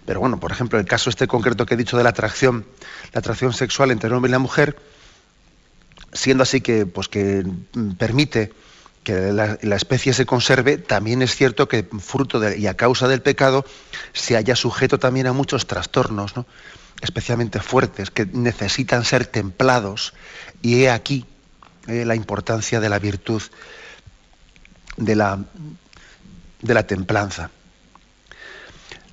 Pero 0.06 0.20
bueno, 0.20 0.40
por 0.40 0.52
ejemplo, 0.52 0.80
el 0.80 0.86
caso 0.86 1.10
este 1.10 1.28
concreto 1.28 1.66
que 1.66 1.76
he 1.76 1.78
dicho 1.78 1.98
de 1.98 2.04
la 2.04 2.10
atracción, 2.10 2.66
la 3.14 3.20
atracción 3.20 3.54
sexual 3.54 3.92
entre 3.92 4.08
el 4.08 4.14
hombre 4.14 4.30
y 4.30 4.34
la 4.34 4.40
mujer, 4.40 4.78
siendo 6.12 6.44
así 6.44 6.62
que, 6.62 6.86
pues 6.86 7.08
que 7.08 7.46
permite 7.98 8.52
que 9.04 9.34
la, 9.34 9.76
especie 9.76 10.14
se 10.14 10.26
conserve, 10.26 10.78
también 10.78 11.22
es 11.22 11.36
cierto 11.36 11.68
que 11.68 11.86
fruto 12.00 12.42
y 12.54 12.68
a 12.68 12.76
causa 12.76 13.08
del 13.08 13.22
pecado 13.22 13.66
se 14.14 14.38
haya 14.38 14.56
sujeto 14.56 14.98
también 14.98 15.28
a 15.28 15.34
muchos 15.34 15.68
trastornos, 15.68 16.36
¿no? 16.36 16.46
Especialmente 17.04 17.60
fuertes, 17.60 18.10
que 18.10 18.26
necesitan 18.26 19.04
ser 19.04 19.26
templados. 19.26 20.14
Y 20.62 20.84
he 20.84 20.90
aquí 20.90 21.26
eh, 21.88 22.06
la 22.06 22.16
importancia 22.16 22.80
de 22.80 22.90
la 22.90 22.98
virtud 22.98 23.44
de 24.96 25.16
la, 25.16 25.44
de 26.62 26.74
la 26.74 26.88
templanza. 26.88 27.52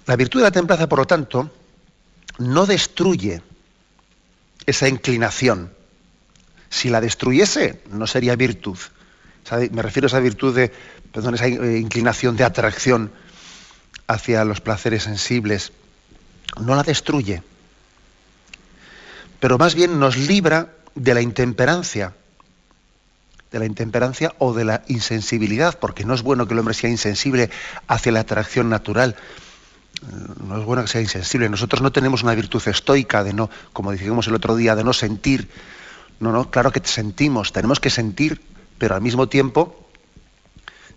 La 0.06 0.16
virtud 0.16 0.38
de 0.38 0.44
la 0.44 0.52
templanza, 0.52 0.88
por 0.88 1.00
lo 1.00 1.06
tanto, 1.06 1.52
no 2.38 2.64
destruye 2.64 3.42
esa 4.66 4.88
inclinación. 4.88 5.72
Si 6.68 6.90
la 6.90 7.00
destruyese, 7.00 7.82
no 7.90 8.06
sería 8.06 8.36
virtud. 8.36 8.78
Me 9.72 9.82
refiero 9.82 10.06
a 10.06 10.10
esa 10.10 10.20
virtud 10.20 10.54
de, 10.54 10.72
perdón, 11.12 11.34
esa 11.34 11.48
eh, 11.48 11.78
inclinación 11.78 12.36
de 12.36 12.44
atracción 12.44 13.10
hacia 14.06 14.44
los 14.44 14.60
placeres 14.60 15.02
sensibles. 15.02 15.72
No 16.60 16.76
la 16.76 16.84
destruye 16.84 17.42
pero 19.40 19.58
más 19.58 19.74
bien 19.74 19.98
nos 19.98 20.16
libra 20.16 20.74
de 20.94 21.14
la 21.14 21.22
intemperancia, 21.22 22.14
de 23.50 23.58
la 23.58 23.66
intemperancia 23.66 24.34
o 24.38 24.52
de 24.52 24.64
la 24.64 24.82
insensibilidad, 24.86 25.78
porque 25.78 26.04
no 26.04 26.14
es 26.14 26.22
bueno 26.22 26.46
que 26.46 26.52
el 26.52 26.60
hombre 26.60 26.74
sea 26.74 26.90
insensible 26.90 27.50
hacia 27.88 28.12
la 28.12 28.20
atracción 28.20 28.68
natural. 28.68 29.16
No 30.46 30.58
es 30.58 30.64
bueno 30.64 30.82
que 30.82 30.88
sea 30.88 31.00
insensible. 31.00 31.48
Nosotros 31.48 31.82
no 31.82 31.90
tenemos 31.90 32.22
una 32.22 32.34
virtud 32.34 32.62
estoica 32.66 33.24
de 33.24 33.32
no, 33.32 33.50
como 33.72 33.92
dijimos 33.92 34.28
el 34.28 34.34
otro 34.34 34.56
día, 34.56 34.76
de 34.76 34.84
no 34.84 34.92
sentir. 34.92 35.48
No, 36.20 36.32
no, 36.32 36.50
claro 36.50 36.70
que 36.70 36.80
sentimos, 36.84 37.52
tenemos 37.52 37.80
que 37.80 37.90
sentir, 37.90 38.40
pero 38.78 38.94
al 38.94 39.00
mismo 39.00 39.28
tiempo 39.28 39.88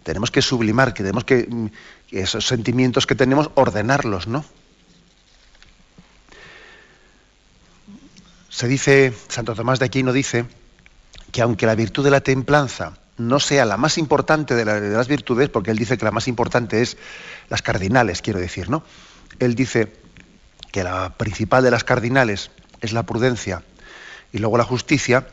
tenemos 0.04 0.32
que 0.32 0.42
sublimar, 0.42 0.94
que 0.94 1.02
tenemos 1.02 1.24
que 1.24 1.48
esos 2.12 2.46
sentimientos 2.46 3.08
que 3.08 3.16
tenemos 3.16 3.50
ordenarlos, 3.56 4.28
¿no? 4.28 4.46
Se 8.54 8.68
dice, 8.68 9.12
Santo 9.30 9.56
Tomás 9.56 9.80
de 9.80 9.86
Aquino 9.86 10.14
dice, 10.14 10.46
que 11.32 11.42
aunque 11.42 11.66
la 11.66 11.74
virtud 11.74 12.04
de 12.04 12.12
la 12.12 12.22
templanza 12.22 13.00
no 13.18 13.40
sea 13.40 13.66
la 13.66 13.78
más 13.78 13.98
importante 13.98 14.54
de, 14.54 14.64
las 14.64 15.08
virtudes, 15.08 15.50
porque 15.50 15.72
él 15.72 15.78
dice 15.80 15.98
que 15.98 16.06
la 16.06 16.12
más 16.12 16.28
importante 16.28 16.84
es 16.84 16.96
las 17.50 17.64
cardinales, 17.64 18.22
quiero 18.22 18.40
decir, 18.40 18.70
¿no? 18.70 18.84
Él 19.40 19.56
dice 19.56 19.92
que 20.72 20.84
la 20.84 21.18
principal 21.18 21.64
de 21.64 21.72
las 21.72 21.84
cardinales 21.84 22.52
es 22.80 22.94
la 22.94 23.02
prudencia 23.02 23.64
y 24.32 24.38
luego 24.38 24.60
la 24.60 24.66
justicia, 24.66 25.26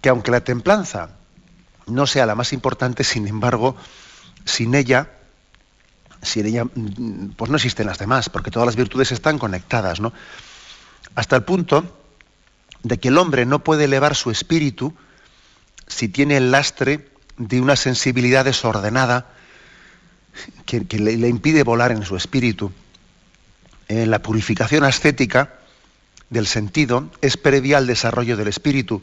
que 0.00 0.08
aunque 0.08 0.30
la 0.30 0.40
templanza 0.40 1.10
no 1.84 2.06
sea 2.06 2.24
la 2.24 2.34
más 2.34 2.54
importante, 2.54 3.04
sin 3.04 3.28
embargo, 3.28 3.76
sin 4.46 4.74
ella, 4.74 5.10
sin 6.22 6.46
ella, 6.46 6.64
pues 7.36 7.50
no 7.50 7.56
existen 7.58 7.86
las 7.86 7.98
demás, 7.98 8.30
porque 8.30 8.50
todas 8.50 8.64
las 8.64 8.76
virtudes 8.76 9.12
están 9.12 9.38
conectadas, 9.38 10.00
¿no? 10.00 10.14
Hasta 11.14 11.36
el 11.36 11.42
punto 11.42 12.05
de 12.86 12.98
que 12.98 13.08
el 13.08 13.18
hombre 13.18 13.46
no 13.46 13.64
puede 13.64 13.84
elevar 13.84 14.14
su 14.14 14.30
espíritu 14.30 14.94
si 15.88 16.08
tiene 16.08 16.36
el 16.36 16.52
lastre 16.52 17.08
de 17.36 17.60
una 17.60 17.74
sensibilidad 17.74 18.44
desordenada 18.44 19.26
que, 20.66 20.80
le, 20.98 21.28
impide 21.28 21.64
volar 21.64 21.90
en 21.90 22.04
su 22.04 22.16
espíritu. 22.16 22.70
En 23.88 24.10
la 24.10 24.20
purificación 24.20 24.84
ascética 24.84 25.54
del 26.30 26.46
sentido 26.46 27.10
es 27.22 27.36
previa 27.36 27.78
al 27.78 27.88
desarrollo 27.88 28.36
del 28.36 28.48
espíritu. 28.48 29.02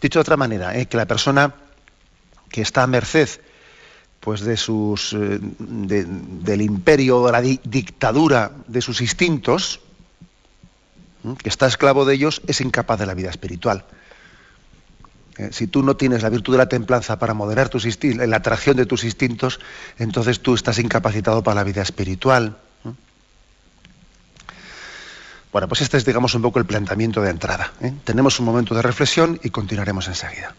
Dicho 0.00 0.20
de 0.20 0.22
otra 0.22 0.36
manera, 0.36 0.78
¿eh? 0.78 0.86
que 0.86 0.96
la 0.96 1.06
persona 1.06 1.54
que 2.48 2.62
está 2.62 2.84
a 2.84 2.86
merced 2.86 3.28
pues 4.20 4.40
de 4.40 4.56
sus 4.56 5.12
eh, 5.12 5.38
del 5.40 6.62
imperio 6.62 7.22
o 7.22 7.32
la 7.32 7.40
dictadura 7.40 8.52
de 8.66 8.82
sus 8.82 9.00
instintos, 9.00 9.80
que 11.34 11.48
está 11.48 11.66
esclavo 11.66 12.04
de 12.04 12.14
ellos, 12.14 12.42
es 12.46 12.60
incapaz 12.60 12.98
de 12.98 13.06
la 13.06 13.14
vida 13.14 13.30
espiritual. 13.30 13.84
Eh, 15.38 15.50
si 15.52 15.66
tú 15.66 15.82
no 15.82 15.96
tienes 15.96 16.22
la 16.22 16.30
virtud 16.30 16.54
de 16.54 16.58
la 16.58 16.68
templanza 16.68 17.18
para 17.18 17.34
moderar 17.34 17.68
tus 17.68 17.86
la 18.04 18.36
atracción 18.36 18.76
de 18.76 18.86
tus 18.86 19.04
instintos, 19.04 19.60
entonces 19.98 20.40
tú 20.40 20.54
estás 20.54 20.78
incapacitado 20.78 21.42
para 21.42 21.56
la 21.56 21.64
vida 21.64 21.82
espiritual. 21.82 22.56
Bueno, 25.52 25.68
pues 25.68 25.80
este 25.80 25.96
es, 25.96 26.04
digamos, 26.04 26.34
un 26.34 26.42
poco 26.42 26.58
el 26.58 26.66
planteamiento 26.66 27.22
de 27.22 27.30
entrada. 27.30 27.72
¿eh? 27.80 27.92
Tenemos 28.04 28.38
un 28.40 28.46
momento 28.46 28.74
de 28.74 28.82
reflexión 28.82 29.40
y 29.42 29.50
continuaremos 29.50 30.06
enseguida. 30.06 30.54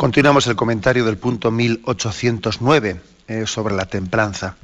Continuamos 0.00 0.46
el 0.46 0.56
comentario 0.56 1.04
del 1.04 1.18
punto 1.18 1.50
1809 1.50 3.02
eh, 3.28 3.46
sobre 3.46 3.74
la 3.74 3.84
templanza. 3.84 4.56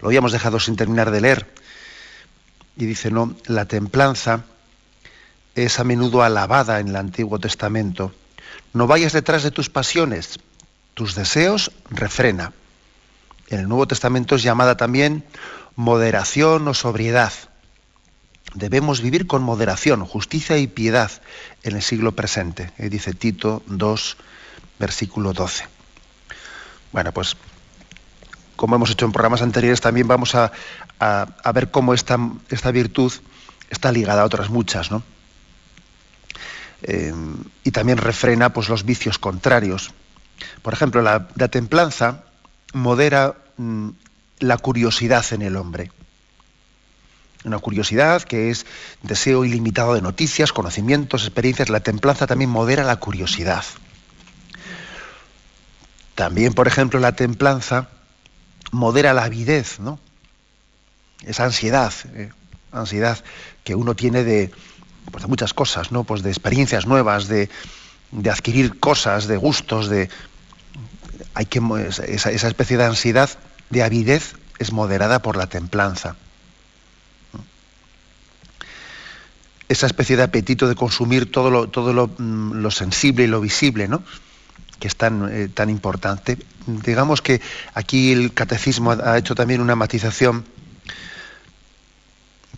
Lo 0.00 0.06
habíamos 0.06 0.30
dejado 0.30 0.60
sin 0.60 0.76
terminar 0.76 1.10
de 1.10 1.20
leer. 1.20 1.52
Y 2.76 2.86
dice, 2.86 3.10
no, 3.10 3.34
la 3.46 3.64
templanza 3.64 4.44
es 5.56 5.80
a 5.80 5.82
menudo 5.82 6.22
alabada 6.22 6.78
en 6.78 6.86
el 6.86 6.94
Antiguo 6.94 7.40
Testamento. 7.40 8.14
No 8.72 8.86
vayas 8.86 9.12
detrás 9.12 9.42
de 9.42 9.50
tus 9.50 9.68
pasiones, 9.68 10.38
tus 10.94 11.16
deseos 11.16 11.72
refrena. 11.90 12.52
En 13.48 13.58
el 13.58 13.68
Nuevo 13.68 13.88
Testamento 13.88 14.36
es 14.36 14.44
llamada 14.44 14.76
también 14.76 15.24
moderación 15.74 16.68
o 16.68 16.74
sobriedad. 16.74 17.32
Debemos 18.56 19.02
vivir 19.02 19.26
con 19.26 19.42
moderación, 19.42 20.06
justicia 20.06 20.56
y 20.56 20.66
piedad 20.66 21.10
en 21.62 21.76
el 21.76 21.82
siglo 21.82 22.12
presente, 22.12 22.72
eh, 22.78 22.88
dice 22.88 23.12
Tito 23.12 23.62
2, 23.66 24.16
versículo 24.78 25.34
12. 25.34 25.66
Bueno, 26.90 27.12
pues 27.12 27.36
como 28.56 28.74
hemos 28.74 28.90
hecho 28.90 29.04
en 29.04 29.12
programas 29.12 29.42
anteriores, 29.42 29.82
también 29.82 30.08
vamos 30.08 30.34
a, 30.34 30.50
ver 31.52 31.70
cómo 31.70 31.92
esta, 31.92 32.16
virtud 32.72 33.12
está 33.68 33.92
ligada 33.92 34.22
a 34.22 34.24
otras 34.24 34.48
muchas, 34.48 34.90
¿no? 34.90 35.02
Eh, 36.82 37.12
y 37.62 37.70
también 37.72 37.98
refrena 37.98 38.54
pues, 38.54 38.70
los 38.70 38.86
vicios 38.86 39.18
contrarios. 39.18 39.92
Por 40.62 40.72
ejemplo, 40.72 41.02
la, 41.02 41.28
templanza 41.50 42.24
modera 42.72 43.36
mm, 43.58 43.90
la 44.38 44.56
curiosidad 44.56 45.26
en 45.32 45.42
el 45.42 45.56
hombre. 45.56 45.90
Una 47.46 47.60
curiosidad 47.60 48.22
que 48.22 48.50
es 48.50 48.66
deseo 49.02 49.44
ilimitado 49.44 49.94
de 49.94 50.02
noticias, 50.02 50.52
conocimientos, 50.52 51.22
experiencias. 51.22 51.68
La 51.68 51.78
templanza 51.78 52.26
también 52.26 52.50
modera 52.50 52.82
la 52.82 52.96
curiosidad. 52.96 53.64
También, 56.16 56.54
por 56.54 56.66
ejemplo, 56.66 56.98
la 56.98 57.12
templanza 57.12 57.88
modera 58.72 59.14
la 59.14 59.22
avidez, 59.24 59.78
¿no? 59.78 60.00
Esa 61.24 61.44
ansiedad, 61.44 61.92
eh, 62.14 62.30
ansiedad 62.72 63.22
que 63.62 63.76
uno 63.76 63.94
tiene 63.94 64.24
de, 64.24 64.50
pues 65.12 65.22
de 65.22 65.28
muchas 65.28 65.54
cosas, 65.54 65.92
¿no? 65.92 66.02
Pues 66.02 66.24
de 66.24 66.30
experiencias 66.30 66.86
nuevas, 66.86 67.28
de, 67.28 67.48
adquirir 68.28 68.80
cosas, 68.80 69.28
de 69.28 69.36
gustos, 69.36 69.88
de 69.88 70.10
hay 71.34 71.46
que 71.46 71.60
esa, 72.08 72.30
especie 72.30 72.76
de 72.76 72.84
ansiedad, 72.84 73.30
de 73.70 73.84
avidez, 73.84 74.34
es 74.58 74.72
moderada 74.72 75.22
por 75.22 75.36
la 75.36 75.46
templanza. 75.46 76.16
Esa 79.68 79.86
especie 79.86 80.16
de 80.16 80.22
apetito 80.22 80.68
de 80.68 80.74
consumir 80.74 81.30
todo 81.30 81.50
lo, 81.50 81.68
todo 81.68 81.92
lo, 81.92 82.08
mm, 82.18 82.70
sensible 82.70 83.24
y 83.24 83.26
lo 83.26 83.40
visible, 83.40 83.88
¿no? 83.88 84.02
que 84.78 84.88
es 84.88 84.96
tan, 84.96 85.28
eh, 85.32 85.48
tan 85.48 85.70
importante. 85.70 86.38
Digamos 86.66 87.22
que 87.22 87.40
aquí 87.74 88.12
el 88.12 88.32
catecismo 88.34 88.92
ha, 88.92 89.18
hecho 89.18 89.34
también 89.34 89.60
una 89.60 89.74
matización 89.74 90.44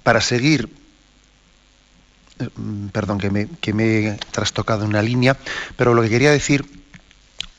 para 0.03 0.21
seguir, 0.21 0.69
eh, 2.41 2.49
perdón 2.93 3.19
que 3.19 3.31
me, 3.31 3.49
que 3.61 3.73
me 3.73 3.85
he 3.85 4.19
trastocado 4.33 4.85
una 4.85 5.03
línea, 5.03 5.37
pero 5.77 5.95
lo 5.95 6.03
que 6.03 6.11
quería 6.11 6.33
decir 6.33 6.65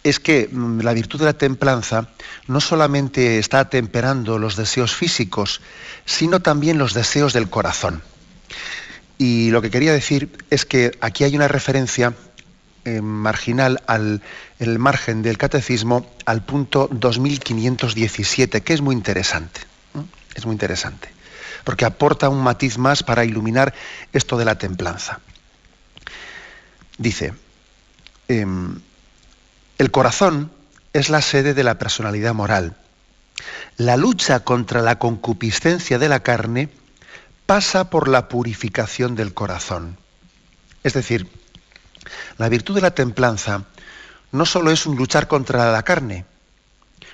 es 0.04 0.20
que 0.20 0.50
mm, 0.52 0.82
la 0.82 0.94
virtud 0.94 1.20
de 1.20 1.26
la 1.26 1.34
templanza 1.34 2.10
no 2.48 2.62
solamente 2.62 3.40
está 3.40 3.70
temperando 3.70 4.40
los 4.40 4.56
deseos 4.56 4.96
físicos, 4.96 5.62
sino 6.06 6.42
también 6.42 6.78
los 6.78 6.94
deseos 6.94 7.34
del 7.34 7.50
corazón. 7.50 8.02
Y 9.20 9.52
lo 9.52 9.62
que 9.62 9.70
quería 9.70 9.94
decir 9.94 10.32
es 10.50 10.66
que 10.66 10.98
aquí 11.02 11.26
hay 11.26 11.36
una 11.36 11.50
referencia 11.50 12.16
eh, 12.86 13.02
marginal 13.02 13.84
al 13.86 14.24
el 14.60 14.80
margen 14.80 15.22
del 15.22 15.38
catecismo 15.38 16.10
al 16.26 16.44
punto 16.44 16.90
2517, 16.92 18.62
que 18.62 18.74
es 18.74 18.82
muy 18.82 18.96
interesante. 18.96 19.62
Es 20.36 20.46
muy 20.46 20.54
interesante, 20.54 21.10
porque 21.64 21.86
aporta 21.86 22.30
un 22.30 22.42
matiz 22.42 22.78
más 22.78 23.04
para 23.04 23.26
iluminar 23.26 23.74
esto 24.14 24.38
de 24.38 24.46
la 24.46 24.58
templanza. 24.58 25.20
Dice, 26.98 27.34
em, 28.28 28.80
el 29.78 29.92
corazón 29.92 30.52
es 30.94 31.10
la 31.10 31.22
sede 31.22 31.54
de 31.54 31.64
la 31.64 31.78
personalidad 31.78 32.34
moral. 32.34 32.76
La 33.78 33.98
lucha 33.98 34.42
contra 34.42 34.82
la 34.82 35.00
concupiscencia 35.00 36.00
de 36.00 36.10
la 36.10 36.22
carne 36.22 36.70
pasa 37.50 37.90
por 37.90 38.10
la 38.10 38.28
purificación 38.28 39.16
del 39.16 39.34
corazón. 39.34 39.98
Es 40.84 40.94
decir, 40.94 41.28
la 42.38 42.48
virtud 42.48 42.76
de 42.76 42.82
la 42.82 42.94
templanza 42.94 43.66
no 44.32 44.46
solo 44.46 44.70
es 44.70 44.86
un 44.86 44.96
luchar 44.96 45.28
contra 45.28 45.72
la 45.72 45.82
carne, 45.82 46.26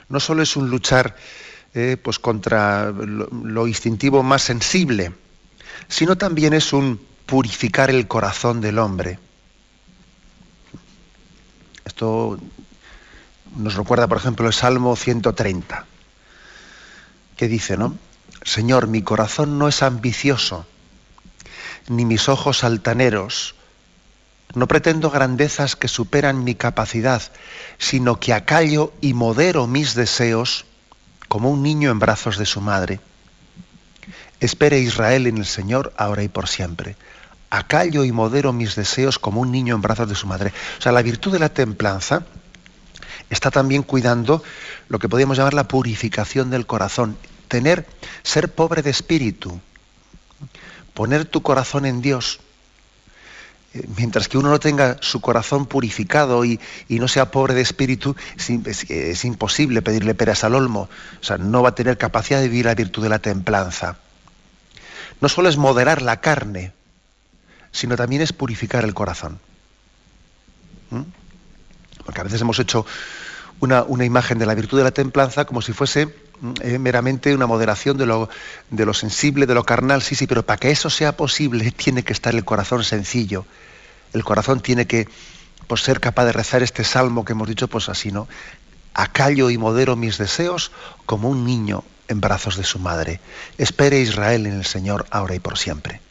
no 0.09 0.19
solo 0.19 0.43
es 0.43 0.57
un 0.57 0.69
luchar 0.69 1.15
eh, 1.73 1.95
pues 2.03 2.19
contra 2.19 2.91
lo, 2.91 3.65
instintivo 3.65 4.23
más 4.23 4.41
sensible, 4.41 5.13
sino 5.87 6.17
también 6.17 6.53
es 6.53 6.73
un 6.73 6.99
purificar 7.25 7.89
el 7.89 8.05
corazón 8.05 8.59
del 8.59 8.79
hombre. 8.79 9.17
Esto 11.85 12.37
nos 13.55 13.75
recuerda, 13.75 14.09
por 14.09 14.17
ejemplo, 14.17 14.47
el 14.47 14.53
Salmo 14.53 14.97
130, 14.97 15.85
que 17.37 17.47
dice, 17.47 17.77
¿no? 17.77 17.97
Señor, 18.45 18.87
mi 18.87 19.01
corazón 19.01 19.57
no 19.57 19.67
es 19.67 19.81
ambicioso, 19.81 20.67
ni 21.89 22.05
mis 22.05 22.29
ojos 22.29 22.63
altaneros, 22.63 23.55
no 24.53 24.67
pretendo 24.67 25.09
grandezas 25.09 25.75
que 25.75 25.87
superan 25.87 26.43
mi 26.43 26.53
capacidad, 26.53 27.23
sino 27.79 28.19
que 28.19 28.33
acallo 28.33 28.93
y 29.01 29.13
modero 29.13 29.65
mis 29.65 29.95
deseos 29.95 30.65
como 31.27 31.49
un 31.49 31.63
niño 31.63 31.89
en 31.89 31.97
brazos 31.97 32.37
de 32.37 32.45
su 32.45 32.61
madre. 32.61 32.99
Espere 34.39 34.79
Israel 34.79 35.25
en 35.25 35.37
el 35.37 35.45
Señor 35.47 35.91
ahora 35.97 36.21
y 36.21 36.27
por 36.27 36.47
siempre. 36.47 36.95
Acallo 37.49 38.03
y 38.03 38.11
modero 38.11 38.53
mis 38.53 38.75
deseos 38.75 39.17
como 39.17 39.41
un 39.41 39.51
niño 39.51 39.73
en 39.73 39.81
brazos 39.81 40.07
de 40.07 40.15
su 40.15 40.27
madre. 40.27 40.53
O 40.77 40.81
sea, 40.81 40.91
la 40.91 41.01
virtud 41.01 41.31
de 41.31 41.39
la 41.39 41.49
templanza 41.49 42.23
está 43.31 43.49
también 43.49 43.81
cuidando 43.81 44.43
lo 44.87 44.99
que 44.99 45.09
podríamos 45.09 45.35
llamar 45.35 45.55
la 45.55 45.67
purificación 45.67 46.51
del 46.51 46.67
corazón. 46.67 47.17
Tener, 47.47 47.85
ser 48.23 48.53
pobre 48.53 48.81
de 48.81 48.89
espíritu, 48.89 49.59
poner 50.93 51.25
tu 51.25 51.41
corazón 51.41 51.85
en 51.85 52.01
Dios. 52.01 52.39
Eh, 53.73 53.85
mientras 53.97 54.27
que 54.27 54.37
uno 54.37 54.49
no 54.49 54.59
tenga 54.59 54.97
su 55.01 55.21
corazón 55.21 55.65
purificado 55.65 56.45
y, 56.45 56.59
no 56.89 57.07
sea 57.07 57.31
pobre 57.31 57.53
de 57.53 57.61
espíritu, 57.61 58.15
es, 58.37 59.25
imposible 59.25 59.81
pedirle 59.81 60.15
peras 60.15 60.43
al 60.43 60.55
olmo. 60.55 60.89
O 61.21 61.23
sea, 61.23 61.37
no 61.37 61.61
va 61.61 61.69
a 61.69 61.75
tener 61.75 61.97
capacidad 61.97 62.39
de 62.41 62.49
vivir 62.49 62.65
la 62.65 62.75
virtud 62.75 63.03
de 63.03 63.09
la 63.09 63.19
templanza 63.19 63.97
no 65.21 65.29
solo 65.29 65.49
es 65.49 65.57
moderar 65.57 66.01
la 66.01 66.21
carne, 66.21 66.73
sino 67.71 67.95
también 67.95 68.21
es 68.21 68.33
purificar 68.33 68.83
el 68.83 68.93
corazón. 68.93 69.39
¿Mm? 70.89 71.01
Porque 72.05 72.21
a 72.21 72.23
veces 72.23 72.41
hemos 72.41 72.59
hecho 72.59 72.85
una, 73.59 73.85
imagen 74.03 74.37
de 74.37 74.45
la 74.45 74.55
virtud 74.55 74.77
de 74.77 74.83
la 74.83 74.91
templanza 74.91 75.45
como 75.45 75.61
si 75.61 75.73
fuese 75.73 76.13
eh, 76.61 76.77
meramente 76.79 77.33
una 77.33 77.47
moderación 77.47 77.97
de 77.97 78.05
lo, 78.05 78.29
de 78.69 78.85
lo 78.85 78.93
sensible, 78.93 79.45
de 79.45 79.53
lo 79.53 79.63
carnal, 79.63 80.01
sí, 80.01 80.15
sí, 80.15 80.27
pero 80.27 80.45
para 80.45 80.57
que 80.57 80.71
eso 80.71 80.89
sea 80.89 81.15
posible 81.15 81.71
tiene 81.71 82.03
que 82.03 82.13
estar 82.13 82.33
el 82.35 82.45
corazón 82.45 82.83
sencillo. 82.83 83.45
El 84.13 84.23
corazón 84.23 84.61
tiene 84.61 84.87
que 84.87 85.07
pues, 85.67 85.81
ser 85.81 85.99
capaz 85.99 86.25
de 86.25 86.31
rezar 86.31 86.63
este 86.63 86.83
salmo 86.83 87.25
que 87.25 87.33
hemos 87.33 87.47
dicho, 87.47 87.67
pues 87.67 87.89
así, 87.89 88.11
¿no? 88.11 88.27
Acallo 88.93 89.49
y 89.49 89.57
modero 89.57 89.95
mis 89.95 90.17
deseos 90.17 90.71
como 91.05 91.29
un 91.29 91.45
niño 91.45 91.83
en 92.07 92.21
brazos 92.21 92.55
de 92.57 92.63
su 92.63 92.79
madre. 92.79 93.19
Espere 93.57 93.99
Israel 93.99 94.45
en 94.45 94.53
el 94.53 94.65
Señor 94.65 95.05
ahora 95.09 95.35
y 95.35 95.39
por 95.39 95.57
siempre. 95.57 96.04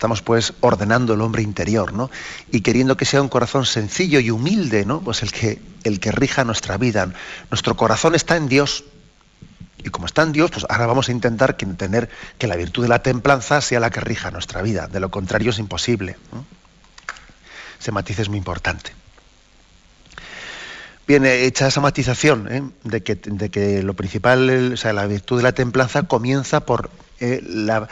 Estamos 0.00 0.22
pues 0.22 0.54
ordenando 0.60 1.12
el 1.12 1.20
hombre 1.20 1.42
interior, 1.42 1.92
¿no? 1.92 2.10
Y 2.50 2.62
queriendo 2.62 2.96
que 2.96 3.04
sea 3.04 3.20
un 3.20 3.28
corazón 3.28 3.66
sencillo 3.66 4.18
y 4.18 4.30
humilde, 4.30 4.86
¿no? 4.86 5.02
Pues 5.02 5.22
el 5.22 5.30
que, 5.30 5.60
el 5.84 6.00
que 6.00 6.10
rija 6.10 6.42
nuestra 6.42 6.78
vida. 6.78 7.12
Nuestro 7.50 7.76
corazón 7.76 8.14
está 8.14 8.36
en 8.36 8.48
Dios. 8.48 8.84
Y 9.84 9.90
como 9.90 10.06
está 10.06 10.22
en 10.22 10.32
Dios, 10.32 10.50
pues 10.52 10.64
ahora 10.70 10.86
vamos 10.86 11.10
a 11.10 11.12
intentar 11.12 11.58
que, 11.58 11.66
que 12.38 12.46
la 12.46 12.56
virtud 12.56 12.84
de 12.84 12.88
la 12.88 13.02
templanza 13.02 13.60
sea 13.60 13.78
la 13.78 13.90
que 13.90 14.00
rija 14.00 14.30
nuestra 14.30 14.62
vida. 14.62 14.86
De 14.86 15.00
lo 15.00 15.10
contrario 15.10 15.50
es 15.50 15.58
imposible. 15.58 16.16
Ese 17.78 17.92
matiz 17.92 18.20
es 18.20 18.30
muy 18.30 18.38
importante. 18.38 18.92
Bien, 21.06 21.26
hecha 21.26 21.66
esa 21.66 21.82
matización 21.82 22.48
¿eh? 22.50 22.62
de, 22.84 23.02
que, 23.02 23.16
de, 23.16 23.50
que, 23.50 23.82
lo 23.82 23.92
principal, 23.92 24.72
o 24.72 24.76
sea, 24.78 24.94
la 24.94 25.04
virtud 25.04 25.36
de 25.36 25.42
la 25.42 25.52
templanza 25.52 26.04
comienza 26.04 26.60
por 26.60 26.88
eh, 27.18 27.42
la, 27.44 27.86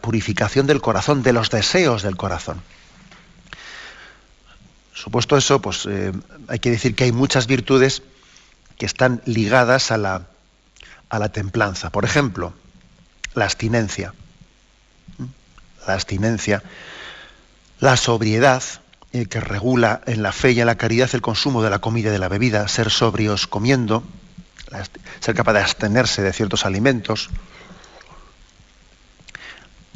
purificación 0.00 0.66
del 0.66 0.80
corazón, 0.80 1.22
de 1.22 1.32
los 1.32 1.50
deseos 1.50 2.02
del 2.02 2.16
corazón. 2.16 2.60
Supuesto 4.92 5.36
eso, 5.36 5.62
pues 5.62 5.86
eh, 5.86 6.12
hay 6.48 6.58
que 6.58 6.70
decir 6.70 6.94
que 6.94 7.04
hay 7.04 7.12
muchas 7.12 7.46
virtudes 7.46 8.02
que 8.76 8.86
están 8.86 9.22
ligadas 9.24 9.90
a 9.90 9.96
la, 9.96 10.26
a 11.08 11.18
la 11.18 11.30
templanza. 11.30 11.90
Por 11.90 12.04
ejemplo, 12.04 12.52
la 13.34 13.44
abstinencia. 13.44 14.12
La 15.86 15.94
abstinencia, 15.94 16.62
la 17.78 17.96
sobriedad, 17.96 18.62
eh, 19.12 19.26
que 19.26 19.40
regula 19.40 20.02
en 20.06 20.22
la 20.22 20.32
fe 20.32 20.52
y 20.52 20.60
en 20.60 20.66
la 20.66 20.76
caridad 20.76 21.10
el 21.14 21.22
consumo 21.22 21.62
de 21.62 21.70
la 21.70 21.78
comida 21.78 22.10
y 22.10 22.12
de 22.12 22.18
la 22.18 22.28
bebida, 22.28 22.68
ser 22.68 22.90
sobrios 22.90 23.46
comiendo, 23.46 24.04
ser 25.20 25.34
capaz 25.34 25.54
de 25.54 25.60
abstenerse 25.60 26.22
de 26.22 26.32
ciertos 26.32 26.66
alimentos. 26.66 27.30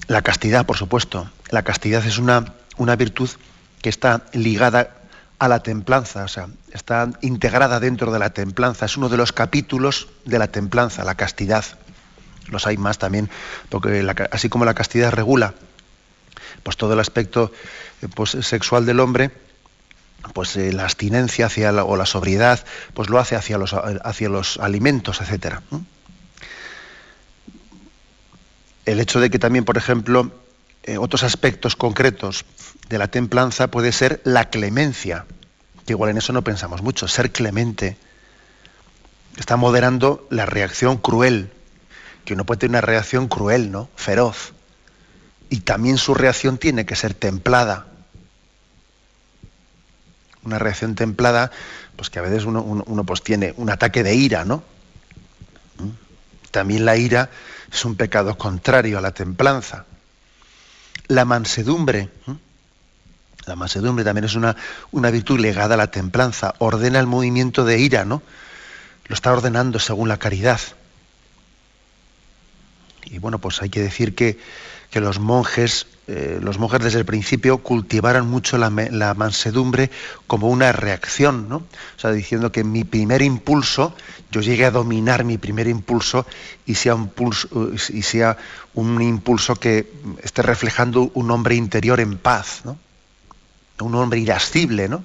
La 0.06 0.22
castidad, 0.22 0.66
por 0.66 0.76
supuesto. 0.76 1.30
La 1.50 1.62
castidad 1.62 2.04
es 2.06 2.18
una, 2.18 2.54
una 2.76 2.96
virtud 2.96 3.30
que 3.80 3.88
está 3.88 4.22
ligada 4.32 4.90
a 5.38 5.48
la 5.48 5.62
templanza, 5.62 6.24
o 6.24 6.28
sea, 6.28 6.48
está 6.72 7.10
integrada 7.20 7.80
dentro 7.80 8.12
de 8.12 8.18
la 8.18 8.30
templanza. 8.30 8.86
Es 8.86 8.96
uno 8.96 9.08
de 9.08 9.16
los 9.16 9.32
capítulos 9.32 10.08
de 10.24 10.38
la 10.38 10.48
templanza, 10.48 11.04
la 11.04 11.14
castidad. 11.16 11.64
Los 12.48 12.66
hay 12.66 12.76
más 12.76 12.98
también, 12.98 13.30
porque 13.68 14.06
así 14.30 14.48
como 14.48 14.64
la 14.64 14.74
castidad 14.74 15.10
regula 15.12 15.54
pues 16.64 16.76
todo 16.76 16.94
el 16.94 17.00
aspecto 17.00 17.52
eh, 18.02 18.08
pues, 18.12 18.30
sexual 18.30 18.86
del 18.86 18.98
hombre, 18.98 19.30
pues 20.32 20.56
eh, 20.56 20.72
la 20.72 20.84
abstinencia 20.84 21.46
hacia 21.46 21.84
o 21.84 21.96
la 21.96 22.06
sobriedad, 22.06 22.64
pues 22.94 23.08
lo 23.10 23.18
hace 23.20 23.36
hacia 23.36 23.58
los, 23.58 23.74
hacia 23.74 24.28
los 24.28 24.58
alimentos, 24.58 25.20
etc. 25.20 25.60
El 28.84 29.00
hecho 29.00 29.20
de 29.20 29.30
que 29.30 29.38
también, 29.38 29.64
por 29.64 29.76
ejemplo, 29.76 30.30
eh, 30.82 30.98
otros 30.98 31.22
aspectos 31.22 31.76
concretos 31.76 32.44
de 32.88 32.98
la 32.98 33.08
templanza 33.08 33.68
puede 33.68 33.92
ser 33.92 34.20
la 34.24 34.50
clemencia, 34.50 35.26
que 35.86 35.92
igual 35.94 36.10
en 36.10 36.18
eso 36.18 36.32
no 36.32 36.42
pensamos 36.42 36.82
mucho, 36.82 37.08
ser 37.08 37.32
clemente. 37.32 37.96
Está 39.36 39.56
moderando 39.56 40.26
la 40.30 40.46
reacción 40.46 40.98
cruel, 40.98 41.50
que 42.24 42.34
uno 42.34 42.44
puede 42.44 42.60
tener 42.60 42.70
una 42.70 42.80
reacción 42.82 43.28
cruel, 43.28 43.70
¿no? 43.70 43.88
Feroz 43.96 44.54
y 45.54 45.60
también 45.60 45.98
su 45.98 46.14
reacción 46.14 46.58
tiene 46.58 46.84
que 46.84 46.96
ser 46.96 47.14
templada. 47.14 47.86
Una 50.42 50.58
reacción 50.58 50.96
templada, 50.96 51.52
pues 51.94 52.10
que 52.10 52.18
a 52.18 52.22
veces 52.22 52.44
uno, 52.44 53.04
pues 53.06 53.22
tiene 53.22 53.54
un 53.56 53.70
ataque 53.70 54.02
de 54.02 54.16
ira, 54.16 54.44
¿no? 54.44 54.64
¿Mm? 55.78 55.90
También 56.50 56.84
la 56.84 56.96
ira 56.96 57.30
es 57.74 57.84
un 57.84 57.96
pecado 57.96 58.38
contrario 58.38 58.98
a 58.98 59.00
la 59.00 59.10
templanza. 59.10 59.84
La 61.08 61.24
mansedumbre, 61.24 62.08
¿Mm? 62.24 62.32
la 63.46 63.56
mansedumbre 63.56 64.04
también 64.04 64.24
es 64.24 64.36
una, 64.36 64.56
una 64.92 65.10
virtud 65.10 65.40
legada 65.40 65.74
a 65.74 65.78
la 65.78 65.90
templanza, 65.90 66.54
ordena 66.58 67.00
el 67.00 67.08
movimiento 67.08 67.64
de 67.64 67.80
ira, 67.80 68.04
¿no? 68.04 68.22
Lo 69.06 69.14
está 69.14 69.32
ordenando 69.32 69.80
según 69.80 70.08
la 70.08 70.18
caridad. 70.18 70.60
Y 73.06 73.18
bueno, 73.18 73.40
pues 73.40 73.60
hay 73.60 73.70
que 73.70 73.82
decir 73.82 74.14
que 74.14 74.38
que 74.94 75.00
los 75.00 75.18
monjes, 75.18 75.88
eh, 76.06 76.38
los 76.40 76.60
monjes 76.60 76.80
desde 76.80 77.00
el 77.00 77.04
principio 77.04 77.58
cultivaran 77.58 78.28
mucho 78.28 78.58
la, 78.58 78.70
mansedumbre 78.70 79.90
como 80.28 80.50
una 80.50 80.70
reacción, 80.70 81.48
¿no? 81.48 81.56
O 81.56 81.98
sea, 81.98 82.12
diciendo 82.12 82.52
que 82.52 82.62
mi 82.62 82.84
primer 82.84 83.20
impulso, 83.20 83.96
yo 84.30 84.40
llegue 84.40 84.64
a 84.64 84.70
dominar 84.70 85.24
mi 85.24 85.36
primer 85.36 85.66
impulso 85.66 86.26
y 86.64 86.76
sea 86.76 86.94
un, 86.94 87.10
y 87.88 88.02
sea 88.02 88.36
un 88.74 89.02
impulso 89.02 89.56
que 89.56 89.92
esté 90.22 90.42
reflejando 90.42 91.10
un 91.14 91.32
hombre 91.32 91.56
interior 91.56 91.98
en 91.98 92.16
paz, 92.16 92.60
¿no? 92.62 92.78
Un 93.80 93.96
hombre 93.96 94.20
irascible, 94.20 94.88
¿no? 94.88 95.02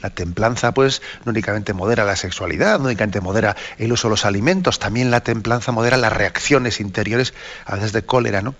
La 0.00 0.10
templanza, 0.10 0.74
pues, 0.74 1.00
no 1.24 1.30
únicamente 1.30 1.74
modera 1.74 2.04
la 2.04 2.16
sexualidad, 2.16 2.80
no 2.80 2.86
únicamente 2.86 3.20
modera 3.20 3.54
el 3.78 3.92
uso 3.92 4.08
de 4.08 4.14
los 4.14 4.24
alimentos, 4.24 4.80
también 4.80 5.12
la 5.12 5.20
templanza 5.20 5.70
modera 5.70 5.96
las 5.96 6.12
reacciones 6.12 6.80
interiores, 6.80 7.34
a 7.66 7.76
veces 7.76 7.92
de 7.92 8.02
cólera, 8.02 8.42
¿no? 8.42 8.56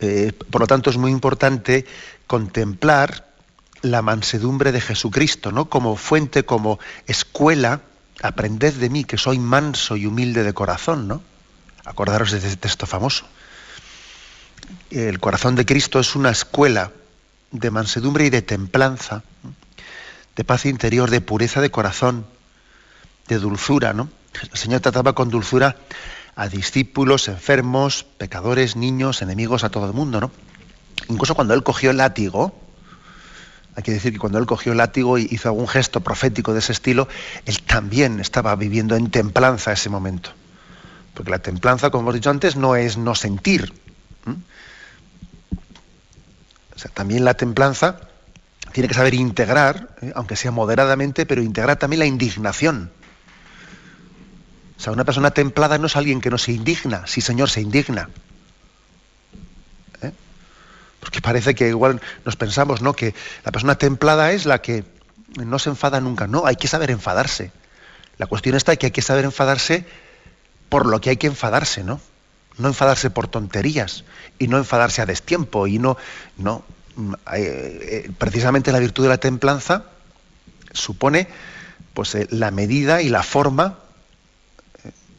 Eh, 0.00 0.32
por 0.50 0.60
lo 0.60 0.66
tanto, 0.66 0.90
es 0.90 0.96
muy 0.96 1.10
importante 1.10 1.86
contemplar 2.26 3.28
la 3.82 4.02
mansedumbre 4.02 4.72
de 4.72 4.80
Jesucristo, 4.80 5.52
¿no? 5.52 5.68
Como 5.68 5.96
fuente, 5.96 6.44
como 6.44 6.78
escuela, 7.06 7.80
aprended 8.22 8.74
de 8.74 8.90
mí, 8.90 9.04
que 9.04 9.18
soy 9.18 9.38
manso 9.38 9.96
y 9.96 10.06
humilde 10.06 10.42
de 10.42 10.52
corazón, 10.52 11.08
¿no? 11.08 11.22
Acordaros 11.84 12.32
de 12.32 12.38
este 12.38 12.56
texto 12.56 12.86
famoso. 12.86 13.24
El 14.90 15.20
corazón 15.20 15.54
de 15.54 15.64
Cristo 15.64 16.00
es 16.00 16.14
una 16.16 16.30
escuela 16.30 16.92
de 17.50 17.70
mansedumbre 17.70 18.26
y 18.26 18.30
de 18.30 18.42
templanza, 18.42 19.22
de 20.36 20.44
paz 20.44 20.66
interior, 20.66 21.10
de 21.10 21.20
pureza 21.20 21.60
de 21.60 21.70
corazón, 21.70 22.26
de 23.28 23.38
dulzura, 23.38 23.92
¿no? 23.92 24.08
El 24.52 24.58
Señor 24.58 24.80
trataba 24.80 25.14
con 25.14 25.30
dulzura 25.30 25.76
a 26.38 26.48
discípulos, 26.48 27.26
enfermos, 27.26 28.06
pecadores, 28.16 28.76
niños, 28.76 29.22
enemigos, 29.22 29.64
a 29.64 29.70
todo 29.70 29.86
el 29.86 29.92
mundo, 29.92 30.20
¿no? 30.20 30.30
Incluso 31.08 31.34
cuando 31.34 31.52
él 31.52 31.64
cogió 31.64 31.90
el 31.90 31.96
látigo, 31.96 32.54
hay 33.74 33.82
que 33.82 33.90
decir 33.90 34.12
que 34.12 34.20
cuando 34.20 34.38
él 34.38 34.46
cogió 34.46 34.70
el 34.70 34.78
látigo 34.78 35.18
y 35.18 35.26
hizo 35.32 35.48
algún 35.48 35.66
gesto 35.66 36.00
profético 36.00 36.52
de 36.52 36.60
ese 36.60 36.70
estilo, 36.70 37.08
él 37.44 37.60
también 37.62 38.20
estaba 38.20 38.54
viviendo 38.54 38.94
en 38.94 39.10
templanza 39.10 39.72
ese 39.72 39.90
momento. 39.90 40.30
Porque 41.12 41.32
la 41.32 41.40
templanza, 41.40 41.90
como 41.90 42.02
hemos 42.02 42.14
dicho 42.14 42.30
antes, 42.30 42.54
no 42.54 42.76
es 42.76 42.96
no 42.96 43.16
sentir. 43.16 43.72
O 46.76 46.78
sea, 46.78 46.92
también 46.92 47.24
la 47.24 47.34
templanza 47.34 47.98
tiene 48.72 48.86
que 48.86 48.94
saber 48.94 49.14
integrar, 49.14 49.88
¿eh? 50.02 50.12
aunque 50.14 50.36
sea 50.36 50.52
moderadamente, 50.52 51.26
pero 51.26 51.42
integrar 51.42 51.80
también 51.80 51.98
la 51.98 52.06
indignación. 52.06 52.92
O 54.78 54.80
sea, 54.80 54.92
una 54.92 55.04
persona 55.04 55.32
templada 55.32 55.76
no 55.78 55.86
es 55.86 55.96
alguien 55.96 56.20
que 56.20 56.30
no 56.30 56.38
se 56.38 56.52
indigna, 56.52 57.06
sí 57.06 57.20
señor, 57.20 57.50
se 57.50 57.60
indigna. 57.60 58.08
¿Eh? 60.02 60.12
Porque 61.00 61.20
parece 61.20 61.56
que 61.56 61.68
igual 61.68 62.00
nos 62.24 62.36
pensamos, 62.36 62.80
¿no? 62.80 62.92
Que 62.92 63.12
la 63.44 63.50
persona 63.50 63.74
templada 63.74 64.30
es 64.30 64.46
la 64.46 64.62
que 64.62 64.84
no 65.36 65.58
se 65.58 65.70
enfada 65.70 66.00
nunca. 66.00 66.28
No, 66.28 66.46
hay 66.46 66.54
que 66.54 66.68
saber 66.68 66.92
enfadarse. 66.92 67.50
La 68.18 68.26
cuestión 68.26 68.54
está 68.54 68.76
que 68.76 68.86
hay 68.86 68.92
que 68.92 69.02
saber 69.02 69.24
enfadarse 69.24 69.84
por 70.68 70.86
lo 70.86 71.00
que 71.00 71.10
hay 71.10 71.16
que 71.16 71.26
enfadarse, 71.26 71.82
¿no? 71.82 72.00
No 72.56 72.68
enfadarse 72.68 73.10
por 73.10 73.26
tonterías 73.26 74.04
y 74.38 74.46
no 74.46 74.58
enfadarse 74.58 75.02
a 75.02 75.06
destiempo 75.06 75.66
y 75.66 75.80
no, 75.80 75.96
no. 76.36 76.64
Mm, 76.94 77.14
eh, 77.14 77.18
eh, 78.06 78.10
precisamente 78.16 78.70
la 78.70 78.78
virtud 78.78 79.02
de 79.04 79.08
la 79.08 79.18
templanza 79.18 79.86
supone 80.72 81.26
pues 81.94 82.16
la 82.30 82.52
medida 82.52 83.02
y 83.02 83.08
la 83.08 83.24
forma 83.24 83.78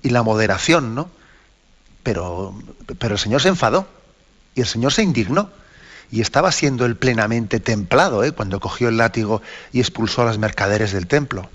y 0.01 0.09
la 0.09 0.23
moderación, 0.23 0.95
¿no? 0.95 1.09
Pero, 2.03 2.53
pero 2.97 3.15
el 3.15 3.19
Señor 3.19 3.41
se 3.41 3.49
enfadó 3.49 3.87
y 4.55 4.61
el 4.61 4.67
Señor 4.67 4.93
se 4.93 5.03
indignó 5.03 5.49
y 6.11 6.21
estaba 6.21 6.51
siendo 6.51 6.85
él 6.85 6.95
plenamente 6.95 7.59
templado 7.59 8.23
¿eh? 8.23 8.31
cuando 8.31 8.59
cogió 8.59 8.89
el 8.89 8.97
látigo 8.97 9.41
y 9.71 9.79
expulsó 9.79 10.23
a 10.23 10.25
los 10.25 10.37
mercaderes 10.37 10.91
del 10.91 11.07
templo. 11.07 11.49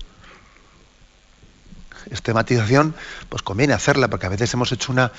Esta 2.09 2.33
matización, 2.33 2.95
pues 3.29 3.41
conviene 3.41 3.73
hacerla, 3.73 4.09
porque 4.09 4.27
a 4.27 4.29
veces 4.29 4.53
hemos 4.53 4.71
hecho 4.71 4.91
una, 4.91 5.11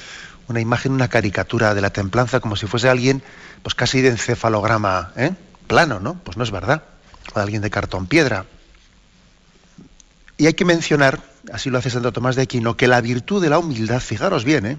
una 0.48 0.60
imagen, 0.60 0.92
una 0.92 1.08
caricatura 1.08 1.74
de 1.74 1.80
la 1.80 1.90
templanza 1.90 2.40
como 2.40 2.56
si 2.56 2.66
fuese 2.66 2.88
alguien, 2.88 3.22
pues 3.62 3.74
casi 3.74 4.00
de 4.00 4.10
encefalograma 4.10 5.12
¿eh? 5.16 5.32
plano, 5.66 5.98
¿no? 6.00 6.14
Pues 6.14 6.36
no 6.36 6.44
es 6.44 6.50
verdad. 6.50 6.84
O 7.34 7.40
alguien 7.40 7.60
de 7.60 7.70
cartón 7.70 8.06
piedra. 8.06 8.46
Y 10.38 10.46
hay 10.46 10.54
que 10.54 10.64
mencionar, 10.64 11.20
así 11.52 11.70
lo 11.70 11.78
hace 11.78 11.90
Santo 11.90 12.12
Tomás 12.12 12.36
de 12.36 12.42
Aquino, 12.42 12.76
que 12.76 12.88
la 12.88 13.00
virtud 13.00 13.42
de 13.42 13.50
la 13.50 13.58
humildad, 13.58 14.00
fijaros 14.00 14.44
bien, 14.44 14.66
¿eh? 14.66 14.78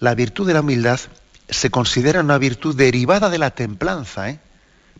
la 0.00 0.14
virtud 0.14 0.46
de 0.46 0.54
la 0.54 0.60
humildad 0.60 1.00
se 1.48 1.70
considera 1.70 2.20
una 2.20 2.38
virtud 2.38 2.76
derivada 2.76 3.30
de 3.30 3.38
la 3.38 3.50
templanza. 3.50 4.30
¿eh? 4.30 4.40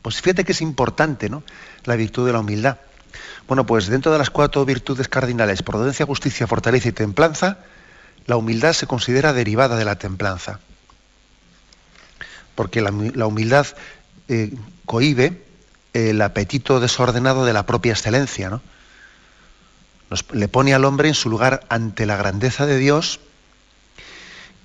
Pues 0.03 0.21
fíjate 0.21 0.45
que 0.45 0.53
es 0.53 0.63
importante, 0.63 1.29
¿no? 1.29 1.43
La 1.85 1.97
virtud 1.97 2.27
de 2.27 2.33
la 2.33 2.41
humildad. 2.41 2.79
Bueno, 3.49 3.67
pues 3.67 3.87
dentro 3.87 4.13
de 4.13 4.19
las 4.19 4.31
cuatro 4.31 4.65
virtudes 4.65 5.09
cardinales, 5.09 5.63
prudencia, 5.63 6.07
justicia, 6.07 6.47
fortaleza 6.47 6.89
y 6.89 6.93
templanza, 6.93 7.59
la 8.27 8.37
humildad 8.37 8.73
se 8.73 8.87
considera 8.87 9.33
derivada 9.33 9.77
de 9.77 9.85
la 9.85 9.97
templanza. 9.97 10.61
Porque 12.55 12.81
la, 12.81 12.91
humildad 12.91 13.67
eh, 14.29 14.53
cohibe 14.85 15.43
el 15.93 16.21
apetito 16.23 16.81
desordenado 16.81 17.45
de 17.45 17.53
la 17.53 17.67
propia 17.67 17.93
excelencia, 17.93 18.51
¿no? 18.51 18.63
Le 20.33 20.49
pone 20.49 20.75
al 20.75 20.85
hombre 20.85 21.09
en 21.09 21.15
su 21.15 21.29
lugar 21.29 21.65
ante 21.69 22.07
la 22.07 22.17
grandeza 22.17 22.67
de 22.67 22.79
Dios 22.79 23.21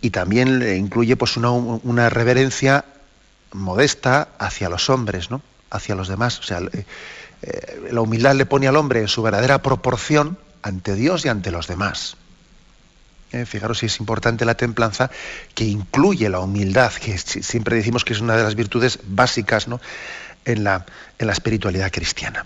y 0.01 0.09
también 0.09 0.61
incluye 0.77 1.15
pues 1.15 1.37
una, 1.37 2.09
reverencia 2.09 2.85
modesta 3.53 4.29
hacia 4.39 4.69
los 4.69 4.89
hombres, 4.89 5.29
¿no? 5.29 5.41
hacia 5.69 5.95
los 5.95 6.07
demás. 6.07 6.39
O 6.39 6.43
sea, 6.43 6.59
eh, 6.71 6.85
la 7.91 8.01
humildad 8.01 8.35
le 8.35 8.45
pone 8.45 8.67
al 8.67 8.75
hombre 8.75 9.01
en 9.01 9.07
su 9.07 9.21
verdadera 9.21 9.61
proporción 9.61 10.37
ante 10.63 10.95
Dios 10.95 11.25
y 11.25 11.29
ante 11.29 11.51
los 11.51 11.67
demás. 11.67 12.17
Eh, 13.31 13.45
fijaros 13.45 13.79
si 13.79 13.85
es 13.85 13.99
importante 13.99 14.43
la 14.43 14.55
templanza, 14.55 15.09
que 15.55 15.63
incluye 15.63 16.29
la 16.29 16.39
humildad, 16.39 16.91
que 16.93 17.17
siempre 17.17 17.77
decimos 17.77 18.03
que 18.03 18.13
es 18.13 18.19
una 18.19 18.35
de 18.35 18.43
las 18.43 18.55
virtudes 18.55 18.99
básicas 19.05 19.67
¿no? 19.67 19.79
en, 20.45 20.63
la, 20.63 20.85
en 21.17 21.27
la 21.27 21.33
espiritualidad 21.33 21.91
cristiana. 21.91 22.45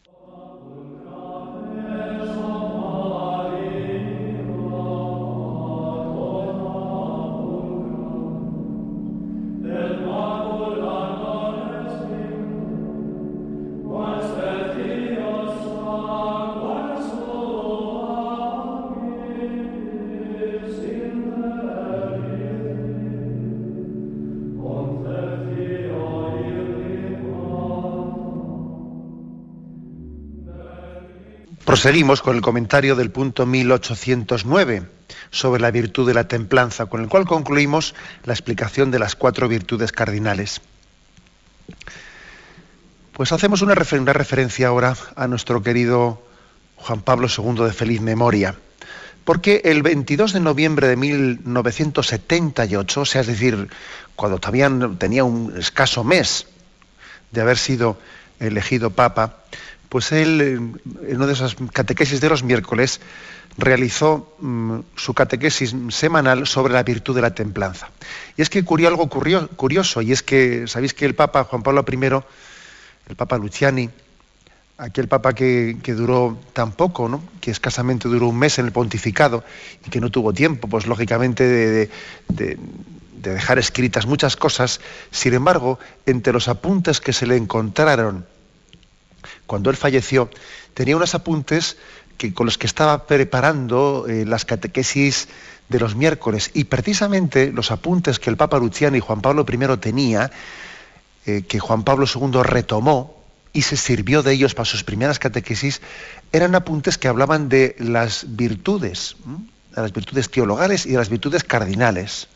Proseguimos 31.81 32.21
con 32.21 32.35
el 32.35 32.43
comentario 32.43 32.95
del 32.95 33.09
punto 33.09 33.47
1809 33.47 34.83
sobre 35.31 35.63
la 35.63 35.71
virtud 35.71 36.07
de 36.07 36.13
la 36.13 36.27
templanza, 36.27 36.85
con 36.85 37.01
el 37.01 37.09
cual 37.09 37.25
concluimos 37.25 37.95
la 38.23 38.33
explicación 38.33 38.91
de 38.91 38.99
las 38.99 39.15
cuatro 39.15 39.47
virtudes 39.47 39.91
cardinales. 39.91 40.61
Pues 43.13 43.31
hacemos 43.31 43.63
una, 43.63 43.73
referencia 43.73 44.67
ahora 44.67 44.95
a 45.15 45.25
nuestro 45.25 45.63
querido 45.63 46.21
Juan 46.75 47.01
Pablo 47.01 47.27
II 47.35 47.63
de 47.63 47.73
feliz 47.73 47.99
memoria, 47.99 48.53
porque 49.25 49.63
el 49.65 49.81
22 49.81 50.33
de 50.33 50.39
noviembre 50.39 50.87
de 50.87 50.97
1978, 50.97 53.01
o 53.01 53.05
sea, 53.05 53.21
es 53.21 53.27
decir, 53.27 53.69
cuando 54.15 54.37
todavía 54.37 54.69
tenía 54.99 55.23
un 55.23 55.57
escaso 55.57 56.03
mes 56.03 56.45
de 57.31 57.41
haber 57.41 57.57
sido 57.57 57.97
elegido 58.39 58.91
papa, 58.91 59.37
pues 59.91 60.13
él, 60.13 60.39
en 60.39 61.15
una 61.17 61.27
de 61.27 61.33
esas 61.33 61.57
catequesis 61.73 62.21
de 62.21 62.29
los 62.29 62.43
miércoles, 62.43 63.01
realizó 63.57 64.37
mm, 64.39 64.79
su 64.95 65.13
catequesis 65.13 65.75
semanal 65.89 66.47
sobre 66.47 66.71
la 66.71 66.81
virtud 66.81 67.13
de 67.13 67.21
la 67.21 67.35
templanza. 67.35 67.89
Y 68.37 68.41
es 68.41 68.49
que 68.49 68.61
ocurrió 68.61 68.87
algo 68.87 69.09
curioso, 69.09 70.01
y 70.01 70.13
es 70.13 70.23
que, 70.23 70.65
¿sabéis 70.67 70.93
que 70.93 71.03
el 71.03 71.13
Papa 71.13 71.43
Juan 71.43 71.61
Pablo 71.61 71.83
I, 71.91 72.05
el 73.09 73.15
Papa 73.17 73.37
Luciani, 73.37 73.89
aquel 74.77 75.09
Papa 75.09 75.33
que, 75.33 75.75
duró 75.87 76.39
tan 76.53 76.71
poco, 76.71 77.09
¿no? 77.09 77.21
que 77.41 77.51
escasamente 77.51 78.07
duró 78.07 78.29
un 78.29 78.39
mes 78.39 78.59
en 78.59 78.67
el 78.67 78.71
pontificado 78.71 79.43
y 79.85 79.89
que 79.89 79.99
no 79.99 80.09
tuvo 80.09 80.31
tiempo, 80.31 80.69
pues 80.69 80.87
lógicamente, 80.87 81.43
de 82.29 82.57
dejar 83.21 83.59
escritas 83.59 84.05
muchas 84.05 84.37
cosas, 84.37 84.79
sin 85.11 85.33
embargo, 85.33 85.79
entre 86.05 86.31
los 86.31 86.47
apuntes 86.47 87.01
que 87.01 87.11
se 87.11 87.27
le 87.27 87.35
encontraron, 87.35 88.25
cuando 89.45 89.69
él 89.69 89.77
falleció, 89.77 90.29
tenía 90.73 90.95
unos 90.95 91.15
apuntes 91.15 91.77
que, 92.17 92.33
con 92.33 92.45
los 92.45 92.57
que 92.57 92.67
estaba 92.67 93.07
preparando 93.07 94.05
eh, 94.07 94.25
las 94.25 94.45
catequesis 94.45 95.27
de 95.69 95.79
los 95.79 95.95
miércoles. 95.95 96.51
Y 96.53 96.65
precisamente 96.65 97.51
los 97.51 97.71
apuntes 97.71 98.19
que 98.19 98.29
el 98.29 98.37
Papa 98.37 98.59
Luciano 98.59 98.97
y 98.97 98.99
Juan 98.99 99.21
Pablo 99.21 99.45
I 99.49 99.77
tenía, 99.77 100.31
eh, 101.25 101.43
que 101.47 101.59
Juan 101.59 101.83
Pablo 101.83 102.05
II 102.13 102.41
retomó 102.43 103.21
y 103.53 103.63
se 103.63 103.77
sirvió 103.77 104.23
de 104.23 104.33
ellos 104.33 104.53
para 104.53 104.65
sus 104.65 104.83
primeras 104.83 105.19
catequesis, 105.19 105.81
eran 106.31 106.55
apuntes 106.55 106.97
que 106.97 107.07
hablaban 107.07 107.49
de 107.49 107.75
las 107.79 108.25
virtudes, 108.35 109.17
de 109.75 109.81
las 109.81 109.93
virtudes 109.93 110.29
teologales 110.29 110.85
y 110.85 110.91
de 110.91 110.97
las 110.97 111.09
virtudes 111.09 111.43
cardinales. 111.43 112.27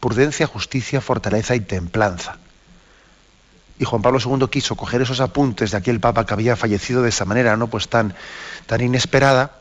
Prudencia, 0.00 0.46
justicia, 0.46 1.00
fortaleza 1.00 1.54
y 1.54 1.60
templanza. 1.60 2.38
Y 3.78 3.84
Juan 3.84 4.02
Pablo 4.02 4.18
II 4.24 4.48
quiso 4.50 4.74
coger 4.74 5.02
esos 5.02 5.20
apuntes 5.20 5.70
de 5.70 5.76
aquel 5.76 6.00
papa 6.00 6.26
que 6.26 6.34
había 6.34 6.56
fallecido 6.56 7.02
de 7.02 7.10
esa 7.10 7.24
manera, 7.24 7.56
¿no? 7.56 7.68
Pues 7.68 7.88
tan, 7.88 8.14
tan 8.66 8.80
inesperada, 8.80 9.52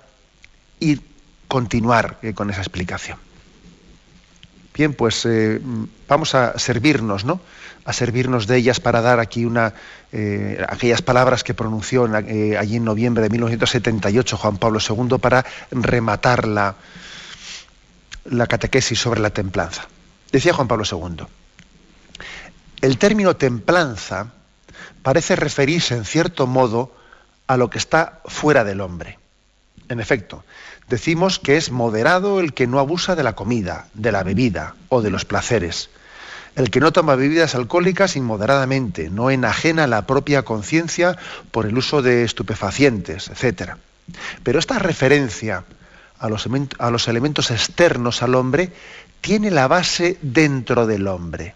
y 0.79 1.01
continuar 1.47 2.19
eh, 2.21 2.33
con 2.33 2.49
esa 2.49 2.61
explicación. 2.61 3.17
Bien, 4.73 4.93
pues 4.93 5.25
eh, 5.25 5.59
vamos 6.07 6.35
a 6.35 6.59
servirnos, 6.59 7.25
¿no? 7.25 7.39
A 7.85 7.93
servirnos 7.93 8.45
de 8.47 8.57
ellas 8.57 8.79
para 8.79 9.01
dar 9.01 9.19
aquí 9.19 9.45
una, 9.45 9.73
eh, 10.11 10.63
aquellas 10.67 11.01
palabras 11.01 11.43
que 11.43 11.53
pronunció 11.53 12.03
allí 12.59 12.75
en 12.75 12.83
noviembre 12.83 13.23
de 13.23 13.29
1978 13.29 14.37
Juan 14.37 14.57
Pablo 14.57 14.79
II 14.79 15.17
para 15.19 15.45
rematar 15.71 16.47
la, 16.47 16.75
la 18.25 18.45
catequesis 18.45 18.99
sobre 18.99 19.21
la 19.21 19.31
templanza. 19.31 19.87
Decía 20.31 20.53
Juan 20.53 20.67
Pablo 20.67 20.83
II. 20.89 21.25
El 22.81 22.97
término 22.97 23.35
templanza 23.35 24.31
parece 25.01 25.35
referirse 25.35 25.95
en 25.95 26.05
cierto 26.05 26.45
modo 26.45 26.95
a 27.47 27.57
lo 27.57 27.69
que 27.69 27.79
está 27.79 28.19
fuera 28.25 28.63
del 28.63 28.81
hombre. 28.81 29.17
En 29.89 29.99
efecto, 29.99 30.43
decimos 30.89 31.39
que 31.39 31.57
es 31.57 31.71
moderado 31.71 32.39
el 32.39 32.53
que 32.53 32.67
no 32.67 32.79
abusa 32.79 33.15
de 33.15 33.23
la 33.23 33.33
comida, 33.33 33.87
de 33.93 34.11
la 34.11 34.23
bebida 34.23 34.75
o 34.89 35.01
de 35.01 35.09
los 35.09 35.25
placeres, 35.25 35.89
el 36.55 36.69
que 36.69 36.79
no 36.79 36.91
toma 36.91 37.15
bebidas 37.15 37.55
alcohólicas 37.55 38.15
inmoderadamente, 38.15 39.09
no 39.09 39.31
enajena 39.31 39.87
la 39.87 40.05
propia 40.05 40.43
conciencia 40.43 41.17
por 41.51 41.65
el 41.65 41.77
uso 41.77 42.01
de 42.01 42.23
estupefacientes, 42.23 43.29
etc. 43.29 43.75
Pero 44.43 44.59
esta 44.59 44.77
referencia 44.77 45.63
a 46.19 46.29
los, 46.29 46.47
a 46.79 46.91
los 46.91 47.07
elementos 47.07 47.51
externos 47.51 48.23
al 48.23 48.35
hombre 48.35 48.71
tiene 49.21 49.51
la 49.51 49.67
base 49.67 50.17
dentro 50.21 50.85
del 50.85 51.07
hombre. 51.07 51.55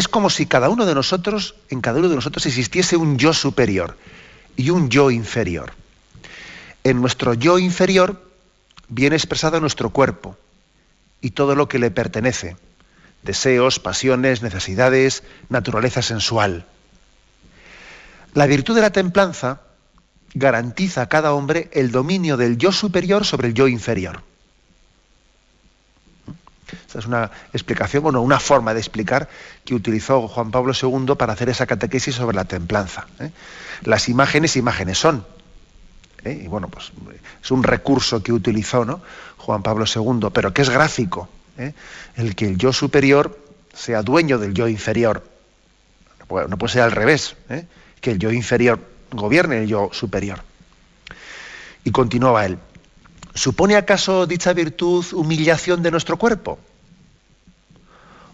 Es 0.00 0.08
como 0.08 0.30
si 0.30 0.46
cada 0.46 0.70
uno 0.70 0.86
de 0.86 0.94
nosotros, 0.94 1.56
en 1.68 1.82
cada 1.82 1.98
uno 1.98 2.08
de 2.08 2.14
nosotros 2.14 2.46
existiese 2.46 2.96
un 2.96 3.18
yo 3.18 3.34
superior 3.34 3.98
y 4.56 4.70
un 4.70 4.88
yo 4.88 5.10
inferior. 5.10 5.74
En 6.84 7.02
nuestro 7.02 7.34
yo 7.34 7.58
inferior 7.58 8.18
viene 8.88 9.16
expresado 9.16 9.60
nuestro 9.60 9.90
cuerpo 9.90 10.38
y 11.20 11.32
todo 11.32 11.54
lo 11.54 11.68
que 11.68 11.78
le 11.78 11.90
pertenece, 11.90 12.56
deseos, 13.24 13.78
pasiones, 13.78 14.40
necesidades, 14.40 15.22
naturaleza 15.50 16.00
sensual. 16.00 16.64
La 18.32 18.46
virtud 18.46 18.76
de 18.76 18.80
la 18.80 18.92
templanza 18.92 19.60
garantiza 20.32 21.02
a 21.02 21.08
cada 21.10 21.34
hombre 21.34 21.68
el 21.74 21.90
dominio 21.90 22.38
del 22.38 22.56
yo 22.56 22.72
superior 22.72 23.26
sobre 23.26 23.48
el 23.48 23.52
yo 23.54 23.68
inferior. 23.68 24.22
Esta 26.72 26.98
es 26.98 27.06
una 27.06 27.30
explicación, 27.52 28.02
bueno, 28.02 28.20
una 28.20 28.40
forma 28.40 28.74
de 28.74 28.80
explicar 28.80 29.28
que 29.64 29.74
utilizó 29.74 30.28
Juan 30.28 30.50
Pablo 30.50 30.72
II 30.80 31.14
para 31.16 31.32
hacer 31.32 31.48
esa 31.48 31.66
catequesis 31.66 32.14
sobre 32.14 32.36
la 32.36 32.44
templanza. 32.44 33.06
¿eh? 33.18 33.30
Las 33.82 34.08
imágenes, 34.08 34.56
imágenes 34.56 34.98
son. 34.98 35.24
¿eh? 36.24 36.42
Y 36.44 36.48
bueno, 36.48 36.68
pues 36.68 36.92
es 37.42 37.50
un 37.50 37.62
recurso 37.62 38.22
que 38.22 38.32
utilizó 38.32 38.84
¿no? 38.84 39.00
Juan 39.38 39.62
Pablo 39.62 39.84
II, 39.86 40.28
pero 40.32 40.52
que 40.52 40.62
es 40.62 40.70
gráfico. 40.70 41.28
¿eh? 41.58 41.74
El 42.16 42.34
que 42.34 42.46
el 42.46 42.56
yo 42.56 42.72
superior 42.72 43.38
sea 43.74 44.02
dueño 44.02 44.38
del 44.38 44.54
yo 44.54 44.68
inferior. 44.68 45.24
no 46.28 46.58
puede 46.58 46.72
ser 46.72 46.82
al 46.82 46.92
revés, 46.92 47.36
que 48.00 48.10
el 48.10 48.18
yo 48.18 48.30
inferior 48.30 48.80
gobierne 49.10 49.58
el 49.58 49.66
yo 49.66 49.90
superior. 49.92 50.42
Y 51.84 51.90
continuaba 51.92 52.44
él. 52.44 52.58
¿Supone 53.34 53.76
acaso 53.76 54.26
dicha 54.26 54.52
virtud 54.52 55.04
humillación 55.12 55.82
de 55.82 55.90
nuestro 55.90 56.16
cuerpo? 56.16 56.58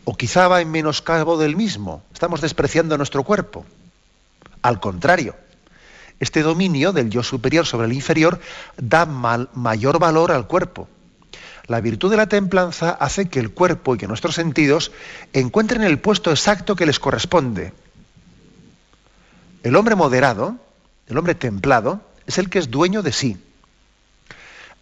¿O 0.04 0.16
quizá 0.16 0.48
va 0.48 0.60
en 0.60 0.70
menoscabo 0.70 1.36
del 1.36 1.56
mismo? 1.56 2.02
Estamos 2.12 2.40
despreciando 2.40 2.96
nuestro 2.96 3.22
cuerpo. 3.22 3.66
Al 4.62 4.80
contrario, 4.80 5.36
este 6.18 6.42
dominio 6.42 6.92
del 6.92 7.10
yo 7.10 7.22
superior 7.22 7.66
sobre 7.66 7.86
el 7.86 7.92
inferior 7.92 8.40
da 8.78 9.04
mayor 9.04 9.98
valor 9.98 10.32
al 10.32 10.46
cuerpo. 10.46 10.88
La 11.66 11.80
virtud 11.80 12.10
de 12.10 12.16
la 12.16 12.28
templanza 12.28 12.90
hace 12.90 13.28
que 13.28 13.40
el 13.40 13.50
cuerpo 13.50 13.94
y 13.94 13.98
que 13.98 14.06
nuestros 14.06 14.36
sentidos 14.36 14.92
encuentren 15.32 15.82
el 15.82 15.98
puesto 15.98 16.30
exacto 16.30 16.76
que 16.76 16.86
les 16.86 17.00
corresponde. 17.00 17.74
El 19.62 19.74
hombre 19.76 19.96
moderado, 19.96 20.56
el 21.08 21.18
hombre 21.18 21.34
templado, 21.34 22.00
es 22.26 22.38
el 22.38 22.48
que 22.48 22.60
es 22.60 22.70
dueño 22.70 23.02
de 23.02 23.12
sí 23.12 23.36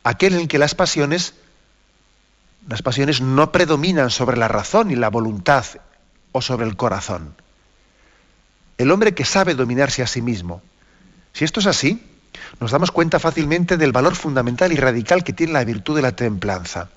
aquel 0.04 0.34
en 0.34 0.46
que 0.46 0.58
las 0.58 0.74
pasiones, 0.74 1.34
las 2.68 2.82
pasiones 2.82 3.20
no 3.20 3.50
predominan 3.50 4.10
sobre 4.10 4.36
la 4.36 4.48
razón 4.48 4.90
y 4.90 4.96
la 4.96 5.08
voluntad 5.08 5.64
o 6.30 6.42
sobre 6.42 6.66
el 6.66 6.76
corazón. 6.76 7.34
El 8.76 8.90
hombre 8.90 9.14
que 9.14 9.24
sabe 9.24 9.54
dominarse 9.54 10.02
a 10.02 10.06
sí 10.06 10.20
mismo. 10.20 10.62
Si 11.32 11.44
esto 11.44 11.60
es 11.60 11.66
así, 11.66 12.04
nos 12.60 12.70
damos 12.70 12.90
cuenta 12.90 13.18
fácilmente 13.18 13.76
del 13.76 13.92
valor 13.92 14.14
fundamental 14.14 14.72
y 14.72 14.76
radical 14.76 15.24
que 15.24 15.32
tiene 15.32 15.54
la 15.54 15.64
virtud 15.64 15.96
de 15.96 16.02
la 16.02 16.12
templanza. 16.12 16.90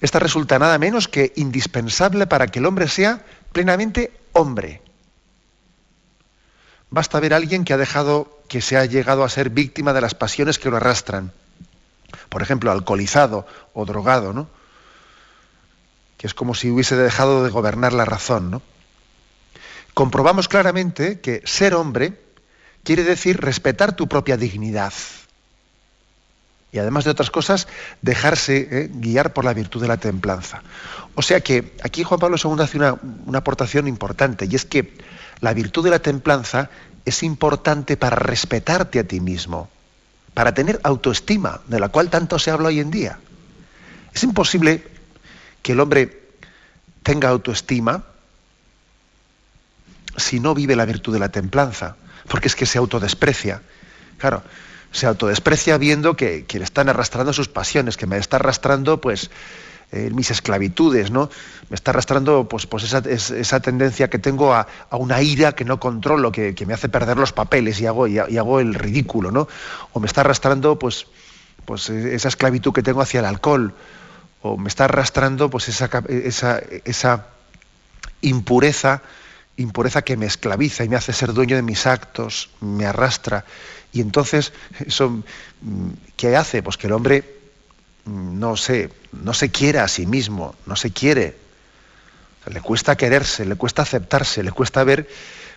Esta 0.00 0.18
resulta 0.18 0.58
nada 0.58 0.78
menos 0.78 1.08
que 1.08 1.32
indispensable 1.36 2.26
para 2.26 2.46
que 2.46 2.60
el 2.60 2.66
hombre 2.66 2.88
sea 2.88 3.24
plenamente 3.52 4.12
hombre. 4.32 4.82
Basta 6.88 7.20
ver 7.20 7.34
a 7.34 7.36
alguien 7.36 7.64
que 7.64 7.72
ha 7.72 7.78
dejado, 7.78 8.40
que 8.48 8.60
se 8.62 8.76
ha 8.76 8.84
llegado 8.84 9.24
a 9.24 9.28
ser 9.28 9.50
víctima 9.50 9.92
de 9.92 10.00
las 10.00 10.14
pasiones 10.14 10.58
que 10.58 10.70
lo 10.70 10.76
arrastran 10.76 11.32
por 12.28 12.42
ejemplo, 12.42 12.70
alcoholizado 12.70 13.46
o 13.72 13.84
drogado, 13.84 14.32
¿no? 14.32 14.48
Que 16.16 16.26
es 16.26 16.34
como 16.34 16.54
si 16.54 16.70
hubiese 16.70 16.96
dejado 16.96 17.44
de 17.44 17.50
gobernar 17.50 17.92
la 17.92 18.04
razón, 18.04 18.50
¿no? 18.50 18.62
Comprobamos 19.94 20.48
claramente 20.48 21.20
que 21.20 21.42
ser 21.44 21.74
hombre 21.74 22.20
quiere 22.84 23.02
decir 23.02 23.40
respetar 23.40 23.96
tu 23.96 24.08
propia 24.08 24.36
dignidad. 24.36 24.92
Y 26.72 26.78
además 26.78 27.04
de 27.04 27.10
otras 27.10 27.30
cosas, 27.30 27.66
dejarse 28.02 28.68
¿eh? 28.70 28.90
guiar 28.92 29.32
por 29.32 29.44
la 29.44 29.54
virtud 29.54 29.80
de 29.80 29.88
la 29.88 29.96
templanza. 29.96 30.62
O 31.14 31.22
sea 31.22 31.40
que 31.40 31.72
aquí 31.82 32.04
Juan 32.04 32.20
Pablo 32.20 32.36
II 32.42 32.62
hace 32.62 32.76
una, 32.76 32.98
una 33.24 33.38
aportación 33.38 33.88
importante, 33.88 34.46
y 34.50 34.54
es 34.54 34.66
que 34.66 34.92
la 35.40 35.54
virtud 35.54 35.84
de 35.84 35.90
la 35.90 36.00
templanza 36.00 36.68
es 37.06 37.22
importante 37.22 37.96
para 37.96 38.16
respetarte 38.16 38.98
a 38.98 39.04
ti 39.04 39.20
mismo 39.20 39.70
para 40.36 40.52
tener 40.52 40.78
autoestima, 40.82 41.62
de 41.66 41.80
la 41.80 41.88
cual 41.88 42.10
tanto 42.10 42.38
se 42.38 42.50
habla 42.50 42.68
hoy 42.68 42.78
en 42.78 42.90
día. 42.90 43.18
Es 44.12 44.22
imposible 44.22 44.86
que 45.62 45.72
el 45.72 45.80
hombre 45.80 46.28
tenga 47.02 47.30
autoestima 47.30 48.04
si 50.18 50.38
no 50.38 50.54
vive 50.54 50.76
la 50.76 50.84
virtud 50.84 51.14
de 51.14 51.20
la 51.20 51.30
templanza, 51.30 51.96
porque 52.28 52.48
es 52.48 52.54
que 52.54 52.66
se 52.66 52.76
autodesprecia. 52.76 53.62
Claro, 54.18 54.42
se 54.92 55.06
autodesprecia 55.06 55.78
viendo 55.78 56.18
que, 56.18 56.44
le 56.46 56.64
están 56.64 56.90
arrastrando 56.90 57.32
sus 57.32 57.48
pasiones, 57.48 57.96
que 57.96 58.06
me 58.06 58.18
está 58.18 58.36
arrastrando 58.36 59.00
pues 59.00 59.30
eh, 59.92 60.10
mis 60.12 60.32
esclavitudes, 60.32 61.12
¿no? 61.12 61.30
Me 61.70 61.76
está 61.76 61.92
arrastrando 61.92 62.48
pues, 62.48 62.66
pues 62.66 62.92
esa, 62.92 63.60
tendencia 63.60 64.10
que 64.10 64.18
tengo 64.18 64.52
a, 64.52 64.66
una 64.90 65.22
ira 65.22 65.52
que 65.52 65.64
no 65.64 65.78
controlo, 65.78 66.32
que, 66.32 66.54
me 66.66 66.74
hace 66.74 66.88
perder 66.88 67.16
los 67.16 67.32
papeles 67.32 67.80
y 67.80 67.86
hago, 67.86 68.06
el 68.60 68.74
ridículo, 68.74 69.30
¿no? 69.30 69.46
O 69.92 70.00
me 70.00 70.08
está 70.08 70.22
arrastrando 70.22 70.76
pues, 70.76 71.06
pues 71.64 71.88
esa 71.88 72.28
esclavitud 72.28 72.72
que 72.72 72.82
tengo 72.82 73.00
hacia 73.00 73.20
el 73.20 73.26
alcohol, 73.26 73.74
o 74.42 74.56
me 74.56 74.68
está 74.68 74.86
arrastrando 74.86 75.50
pues 75.50 75.68
esa, 75.68 75.88
esa, 76.08 76.60
esa 76.84 77.26
impureza, 78.22 79.02
impureza 79.56 80.02
que 80.02 80.16
me 80.16 80.26
esclaviza 80.26 80.84
y 80.84 80.88
me 80.88 80.96
hace 80.96 81.12
ser 81.12 81.32
dueño 81.32 81.54
de 81.54 81.62
mis 81.62 81.86
actos, 81.86 82.50
me 82.60 82.86
arrastra. 82.86 83.44
Y 83.92 84.00
entonces, 84.00 84.52
eso, 84.84 85.22
mm, 85.62 85.90
¿qué 86.16 86.36
hace? 86.36 86.62
Pues 86.62 86.76
que 86.76 86.88
el 86.88 86.92
hombre 86.92 87.35
no 88.06 88.56
se, 88.56 88.92
no 89.12 89.34
se 89.34 89.50
quiere 89.50 89.80
a 89.80 89.88
sí 89.88 90.06
mismo, 90.06 90.54
no 90.64 90.76
se 90.76 90.90
quiere. 90.92 91.36
le 92.46 92.60
cuesta 92.60 92.96
quererse, 92.96 93.44
le 93.44 93.56
cuesta 93.56 93.82
aceptarse, 93.82 94.42
le 94.42 94.52
cuesta 94.52 94.84
ver 94.84 95.08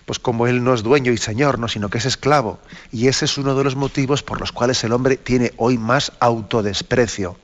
pues 0.09 0.17
como 0.17 0.47
él 0.47 0.63
no 0.63 0.73
es 0.73 0.81
dueño 0.81 1.11
y 1.11 1.17
señor, 1.17 1.59
no, 1.59 1.67
sino 1.67 1.89
que 1.89 1.99
es 1.99 2.05
esclavo. 2.05 2.59
Y 2.91 3.09
ese 3.09 3.25
es 3.25 3.37
uno 3.37 3.55
de 3.55 3.63
los 3.63 3.75
motivos 3.75 4.23
por 4.23 4.39
los 4.39 4.51
cuales 4.51 4.83
el 4.83 4.91
hombre 4.91 5.17
tiene 5.17 5.53
hoy 5.57 5.77
más 5.77 6.13
autodesprecio. 6.19 7.37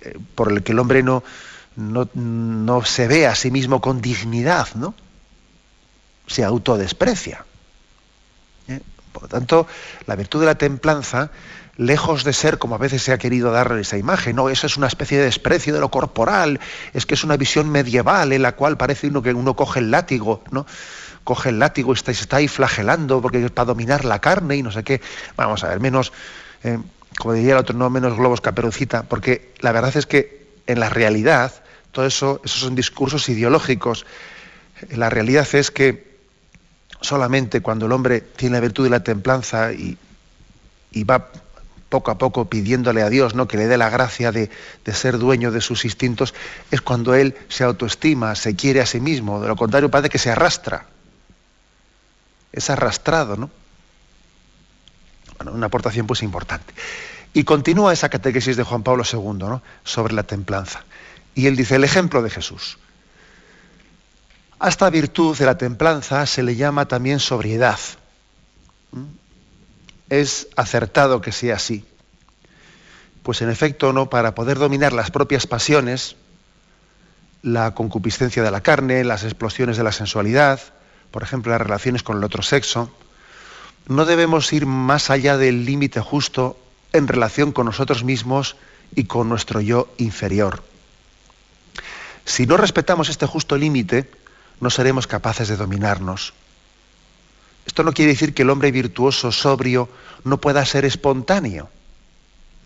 Eh, 0.00 0.18
por 0.34 0.50
el 0.50 0.62
que 0.62 0.72
el 0.72 0.78
hombre 0.78 1.02
no, 1.02 1.22
no, 1.76 2.84
se 2.86 3.06
ve 3.06 3.26
a 3.26 3.34
sí 3.34 3.50
mismo 3.50 3.82
con 3.82 4.00
dignidad, 4.00 4.68
¿no? 4.76 4.94
Se 6.26 6.42
autodesprecia. 6.42 7.44
¿Eh? 8.68 8.80
Por 9.12 9.24
lo 9.24 9.28
tanto, 9.28 9.66
la 10.06 10.16
virtud 10.16 10.40
de 10.40 10.46
la 10.46 10.54
templanza 10.54 11.30
lejos 11.76 12.24
de 12.24 12.32
ser 12.32 12.58
como 12.58 12.74
a 12.74 12.78
veces 12.78 13.02
se 13.02 13.12
ha 13.12 13.18
querido 13.18 13.50
darle 13.50 13.82
esa 13.82 13.98
imagen, 13.98 14.36
no, 14.36 14.48
eso 14.48 14.66
es 14.66 14.76
una 14.76 14.86
especie 14.86 15.18
de 15.18 15.24
desprecio 15.24 15.74
de 15.74 15.80
lo 15.80 15.90
corporal, 15.90 16.60
es 16.94 17.06
que 17.06 17.14
es 17.14 17.24
una 17.24 17.36
visión 17.36 17.70
medieval 17.70 18.32
en 18.32 18.42
la 18.42 18.52
cual 18.52 18.76
parece 18.76 19.08
uno 19.08 19.22
que 19.22 19.32
uno 19.32 19.54
coge 19.54 19.80
el 19.80 19.90
látigo, 19.90 20.42
¿no? 20.50 20.66
Coge 21.24 21.50
el 21.50 21.58
látigo 21.58 21.92
y 21.92 21.96
está, 21.96 22.14
se 22.14 22.22
está 22.22 22.36
ahí 22.36 22.48
flagelando 22.48 23.20
porque 23.20 23.44
es 23.44 23.50
para 23.50 23.66
dominar 23.66 24.04
la 24.04 24.20
carne 24.20 24.56
y 24.56 24.62
no 24.62 24.70
sé 24.70 24.84
qué. 24.84 25.00
Vamos 25.36 25.64
a 25.64 25.68
ver, 25.68 25.80
menos, 25.80 26.12
eh, 26.62 26.78
como 27.18 27.34
diría 27.34 27.52
el 27.52 27.58
otro, 27.58 27.76
no 27.76 27.90
menos 27.90 28.16
globos 28.16 28.40
caperucita, 28.40 29.02
porque 29.02 29.52
la 29.58 29.72
verdad 29.72 29.96
es 29.96 30.06
que 30.06 30.46
en 30.66 30.80
la 30.80 30.88
realidad, 30.88 31.52
todo 31.92 32.06
eso, 32.06 32.40
esos 32.44 32.60
son 32.60 32.74
discursos 32.74 33.28
ideológicos. 33.28 34.06
La 34.90 35.10
realidad 35.10 35.46
es 35.52 35.70
que 35.70 36.16
solamente 37.00 37.60
cuando 37.60 37.86
el 37.86 37.92
hombre 37.92 38.20
tiene 38.20 38.54
la 38.56 38.60
virtud 38.60 38.84
de 38.84 38.90
la 38.90 39.00
templanza 39.00 39.72
y, 39.72 39.98
y 40.92 41.04
va 41.04 41.28
poco 41.88 42.10
a 42.10 42.18
poco 42.18 42.46
pidiéndole 42.46 43.02
a 43.02 43.08
Dios 43.08 43.34
¿no? 43.34 43.46
que 43.46 43.56
le 43.56 43.66
dé 43.66 43.76
la 43.76 43.90
gracia 43.90 44.32
de, 44.32 44.50
ser 44.92 45.18
dueño 45.18 45.50
de 45.50 45.60
sus 45.60 45.84
instintos, 45.84 46.34
es 46.70 46.80
cuando 46.80 47.14
él 47.14 47.36
se 47.48 47.64
autoestima, 47.64 48.34
se 48.34 48.56
quiere 48.56 48.80
a 48.80 48.86
sí 48.86 49.00
mismo. 49.00 49.40
De 49.40 49.48
lo 49.48 49.56
contrario, 49.56 49.90
parece 49.90 50.10
que 50.10 50.18
se 50.18 50.30
arrastra. 50.30 50.86
Es 52.52 52.70
arrastrado, 52.70 53.36
¿no? 53.36 53.50
Bueno, 55.36 55.52
una 55.52 55.66
aportación 55.66 56.06
pues 56.06 56.22
importante. 56.22 56.72
Y 57.34 57.44
continúa 57.44 57.92
esa 57.92 58.08
catequesis 58.08 58.56
de 58.56 58.62
Juan 58.62 58.82
Pablo 58.82 59.04
II 59.10 59.34
¿no? 59.34 59.62
sobre 59.84 60.14
la 60.14 60.22
templanza. 60.22 60.84
Y 61.34 61.46
él 61.46 61.56
dice, 61.56 61.76
el 61.76 61.84
ejemplo 61.84 62.22
de 62.22 62.30
Jesús. 62.30 62.78
A 64.58 64.70
esta 64.70 64.88
virtud 64.88 65.36
de 65.36 65.44
la 65.44 65.58
templanza 65.58 66.24
se 66.24 66.42
le 66.42 66.56
llama 66.56 66.88
también 66.88 67.20
sobriedad 67.20 67.78
es 70.10 70.48
acertado 70.56 71.20
que 71.20 71.32
sea 71.32 71.56
así. 71.56 71.84
Pues 73.22 73.42
en 73.42 73.50
efecto, 73.50 73.92
no, 73.92 74.08
para 74.08 74.34
poder 74.34 74.58
dominar 74.58 74.92
las 74.92 75.10
propias 75.10 75.46
pasiones, 75.46 76.16
la 77.42 77.74
concupiscencia 77.74 78.42
de 78.42 78.50
la 78.50 78.62
carne, 78.62 79.04
las 79.04 79.24
explosiones 79.24 79.76
de 79.76 79.84
la 79.84 79.92
sensualidad, 79.92 80.60
por 81.10 81.22
ejemplo, 81.22 81.52
las 81.52 81.60
relaciones 81.60 82.02
con 82.02 82.18
el 82.18 82.24
otro 82.24 82.42
sexo, 82.42 82.90
no 83.88 84.04
debemos 84.04 84.52
ir 84.52 84.66
más 84.66 85.10
allá 85.10 85.36
del 85.36 85.64
límite 85.64 86.00
justo 86.00 86.58
en 86.92 87.08
relación 87.08 87.52
con 87.52 87.66
nosotros 87.66 88.04
mismos 88.04 88.56
y 88.94 89.04
con 89.04 89.28
nuestro 89.28 89.60
yo 89.60 89.88
inferior. 89.98 90.62
Si 92.24 92.46
no 92.46 92.56
respetamos 92.56 93.08
este 93.08 93.26
justo 93.26 93.56
límite, 93.56 94.10
no 94.60 94.70
seremos 94.70 95.06
capaces 95.06 95.48
de 95.48 95.56
dominarnos. 95.56 96.34
Esto 97.66 97.82
no 97.82 97.92
quiere 97.92 98.12
decir 98.12 98.32
que 98.32 98.42
el 98.42 98.50
hombre 98.50 98.70
virtuoso, 98.70 99.32
sobrio, 99.32 99.88
no 100.24 100.40
pueda 100.40 100.64
ser 100.64 100.84
espontáneo, 100.84 101.68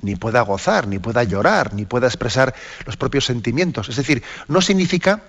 ni 0.03 0.16
pueda 0.16 0.42
gozar, 0.42 0.86
ni 0.86 0.98
pueda 0.98 1.24
llorar, 1.24 1.74
ni 1.74 1.86
pueda 1.86 2.07
expresar 2.07 2.55
los 2.86 2.96
propios 2.96 3.24
sentimientos. 3.24 3.88
Es 3.88 3.96
decir, 3.96 4.22
no 4.48 4.61
significa 4.61 5.22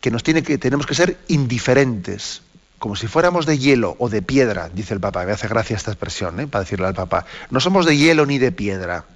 que, 0.00 0.10
nos 0.10 0.22
tiene 0.22 0.42
que 0.42 0.58
tenemos 0.58 0.86
que 0.86 0.94
ser 0.94 1.18
indiferentes 1.28 2.42
como 2.84 2.96
si 2.96 3.06
fuéramos 3.06 3.46
de 3.46 3.58
hielo 3.58 3.96
o 3.98 4.10
de 4.10 4.20
piedra, 4.20 4.68
dice 4.68 4.92
el 4.92 5.00
Papa, 5.00 5.24
me 5.24 5.32
hace 5.32 5.48
gracia 5.48 5.74
esta 5.74 5.90
expresión, 5.90 6.38
¿eh? 6.38 6.46
para 6.46 6.64
decirle 6.64 6.86
al 6.86 6.92
Papa, 6.92 7.24
no 7.48 7.58
somos 7.58 7.86
de 7.86 7.96
hielo 7.96 8.26
ni 8.26 8.36
de 8.36 8.52
piedra, 8.52 9.06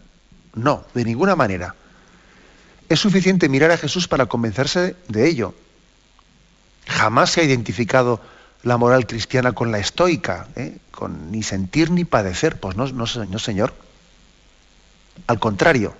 no, 0.54 0.86
de 0.94 1.04
ninguna 1.04 1.36
manera. 1.36 1.74
Es 2.88 3.00
suficiente 3.00 3.50
mirar 3.50 3.70
a 3.70 3.76
Jesús 3.76 4.08
para 4.08 4.24
convencerse 4.24 4.96
de 5.08 5.28
ello. 5.28 5.54
Jamás 6.86 7.32
se 7.32 7.42
ha 7.42 7.44
identificado 7.44 8.22
la 8.62 8.76
moral 8.76 9.06
cristiana 9.06 9.52
con 9.52 9.70
la 9.70 9.78
estoica, 9.78 10.48
¿eh? 10.56 10.78
con 10.90 11.30
ni 11.30 11.42
sentir 11.42 11.90
ni 11.90 12.04
padecer, 12.04 12.58
pues 12.58 12.76
no, 12.76 12.86
no, 12.88 13.04
no 13.06 13.38
señor. 13.38 13.72
Al 15.26 15.38
contrario, 15.38 15.94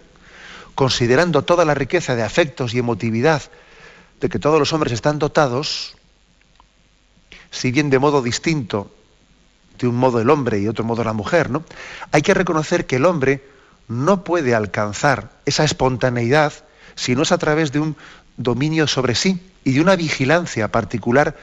considerando 0.74 1.42
toda 1.42 1.64
la 1.64 1.74
riqueza 1.74 2.16
de 2.16 2.22
afectos 2.22 2.74
y 2.74 2.78
emotividad 2.78 3.42
de 4.20 4.28
que 4.28 4.38
todos 4.38 4.58
los 4.58 4.72
hombres 4.72 4.92
están 4.92 5.18
dotados, 5.18 5.96
si 7.50 7.70
bien 7.70 7.90
de 7.90 7.98
modo 7.98 8.22
distinto, 8.22 8.90
de 9.78 9.86
un 9.86 9.96
modo 9.96 10.20
el 10.20 10.30
hombre 10.30 10.58
y 10.58 10.68
otro 10.68 10.84
modo 10.84 11.04
la 11.04 11.12
mujer, 11.12 11.50
¿no? 11.50 11.64
Hay 12.10 12.22
que 12.22 12.34
reconocer 12.34 12.86
que 12.86 12.96
el 12.96 13.04
hombre 13.04 13.44
no 13.86 14.24
puede 14.24 14.54
alcanzar 14.54 15.30
esa 15.46 15.64
espontaneidad 15.64 16.52
si 16.94 17.14
no 17.14 17.22
es 17.22 17.32
a 17.32 17.38
través 17.38 17.72
de 17.72 17.78
un 17.78 17.96
dominio 18.36 18.86
sobre 18.86 19.14
sí 19.14 19.40
y 19.64 19.72
de 19.72 19.80
una 19.80 19.96
vigilancia 19.96 20.68
particular 20.68 21.36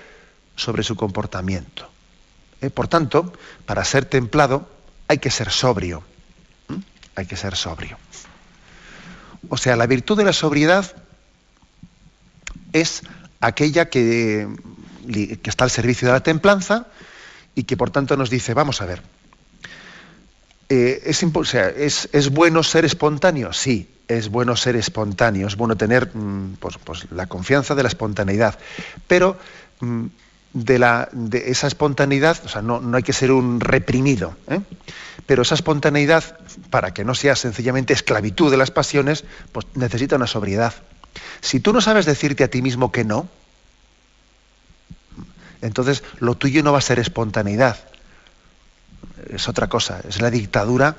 sobre 0.56 0.84
su 0.84 0.95
comportamiento. 0.95 1.89
¿Eh? 2.62 2.70
Por 2.70 2.88
tanto, 2.88 3.34
para 3.66 3.84
ser 3.84 4.06
templado 4.06 4.70
hay 5.08 5.18
que 5.18 5.32
ser 5.32 5.51
sobrio. 5.51 6.03
Hay 7.16 7.26
que 7.26 7.36
ser 7.36 7.56
sobrio. 7.56 7.97
O 9.49 9.58
sea, 9.58 9.76
la 9.76 9.88
virtud 9.88 10.18
de 10.18 10.26
la 10.26 10.34
sobriedad 10.34 10.95
es 12.74 13.03
aquella 13.39 13.89
que 13.89 14.47
está 15.43 15.64
al 15.64 15.72
servicio 15.72 16.08
de 16.08 16.14
la 16.14 16.24
templanza 16.24 16.88
y 17.53 17.64
que 17.64 17.78
por 17.78 17.89
tanto 17.89 18.18
nos 18.18 18.30
dice, 18.30 18.53
vamos 18.53 18.82
a 18.82 18.86
ver, 18.86 19.01
eh, 20.68 21.03
es, 21.06 22.10
es, 22.12 22.30
bueno 22.32 22.64
ser 22.64 22.86
espontáneo? 22.86 23.53
Sí, 23.53 23.88
es 24.08 24.30
bueno 24.30 24.56
ser 24.56 24.76
espontáneo, 24.76 25.47
es 25.47 25.56
bueno 25.56 25.78
tener 25.78 26.10
mm, 26.16 26.56
pues, 26.60 26.78
pues, 26.84 27.12
la 27.12 27.28
confianza 27.28 27.76
de 27.76 27.84
la 27.84 27.89
espontaneidad, 27.89 28.58
pero 29.08 29.38
mm, 29.80 30.06
de, 30.56 30.80
la, 30.80 31.10
de, 31.12 31.51
esa 31.51 31.68
espontaneidad, 31.68 32.38
o 32.45 32.47
sea, 32.47 32.62
no, 32.62 32.80
no 32.80 32.95
hay 32.95 33.03
que 33.03 33.12
ser 33.12 33.32
un 33.32 33.60
reprimido, 33.60 34.38
¿eh? 34.47 34.62
pero 35.26 35.41
esa 35.41 35.53
espontaneidad, 35.53 36.39
para 36.70 36.93
que 36.93 37.03
no 37.03 37.14
sea 37.14 37.36
sencillamente 37.36 37.93
esclavitud 37.93 38.49
de 38.49 38.58
las 38.58 38.72
pasiones, 38.72 39.26
pues 39.51 39.68
necesita 39.76 40.16
una 40.16 40.28
sobriedad. 40.28 40.74
Si 41.41 41.60
tú 41.60 41.74
no 41.74 41.82
sabes 41.82 42.06
decirte 42.06 42.45
a 42.45 42.47
ti 42.47 42.62
mismo 42.62 42.91
que 42.91 43.03
no, 43.03 43.28
entonces 45.62 46.03
lo 46.20 46.36
tuyo 46.36 46.64
no 46.64 46.72
va 46.72 46.78
a 46.78 46.82
ser 46.82 46.99
espontaneidad. 46.99 47.78
Es 49.30 49.49
otra 49.49 49.68
cosa, 49.68 50.01
es 50.08 50.22
la 50.22 50.32
dictadura 50.32 50.95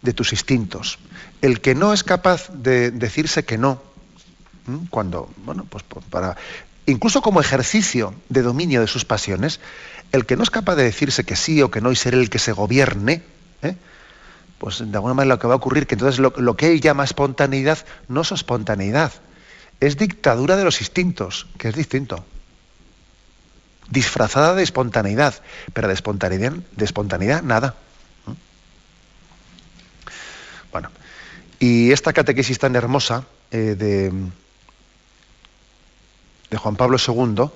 de 0.00 0.12
tus 0.12 0.32
instintos. 0.32 1.00
El 1.40 1.60
que 1.60 1.74
no 1.74 1.92
es 1.92 2.04
capaz 2.04 2.50
de 2.52 2.92
decirse 2.92 3.44
que 3.44 3.58
no, 3.58 3.82
cuando, 4.90 5.28
bueno, 5.38 5.66
pues 5.68 5.82
para, 6.08 6.36
incluso 6.86 7.22
como 7.22 7.40
ejercicio 7.40 8.14
de 8.28 8.42
dominio 8.42 8.80
de 8.80 8.86
sus 8.86 9.04
pasiones, 9.04 9.60
el 10.12 10.26
que 10.26 10.36
no 10.36 10.42
es 10.42 10.50
capaz 10.50 10.76
de 10.76 10.84
decirse 10.84 11.24
que 11.24 11.36
sí 11.36 11.62
o 11.62 11.70
que 11.70 11.80
no 11.80 11.92
y 11.92 11.96
ser 11.96 12.14
el 12.14 12.30
que 12.30 12.38
se 12.38 12.52
gobierne, 12.52 13.22
¿eh? 13.62 13.76
pues 14.58 14.78
de 14.78 14.96
alguna 14.96 15.14
manera 15.14 15.34
lo 15.34 15.40
que 15.40 15.46
va 15.46 15.54
a 15.54 15.56
ocurrir 15.56 15.86
que 15.86 15.94
entonces 15.94 16.18
lo, 16.18 16.56
que 16.56 16.72
él 16.72 16.80
llama 16.80 17.04
espontaneidad 17.04 17.78
no 18.08 18.20
es 18.20 18.32
espontaneidad, 18.32 19.12
es 19.80 19.96
dictadura 19.96 20.56
de 20.56 20.64
los 20.64 20.80
instintos, 20.80 21.46
que 21.58 21.68
es 21.68 21.74
distinto 21.74 22.24
disfrazada 23.92 24.54
de 24.54 24.62
espontaneidad, 24.62 25.34
pero 25.74 25.88
de 25.88 25.94
espontaneidad, 25.94 26.52
de 26.52 26.84
espontaneidad 26.84 27.42
nada. 27.42 27.74
Bueno, 30.72 30.90
y 31.58 31.92
esta 31.92 32.14
catequesis 32.14 32.58
tan 32.58 32.74
hermosa 32.74 33.26
eh, 33.50 33.76
de, 33.78 34.10
de, 36.52 36.58
Juan 36.58 36.76
Pablo 36.76 36.98
II 37.04 37.50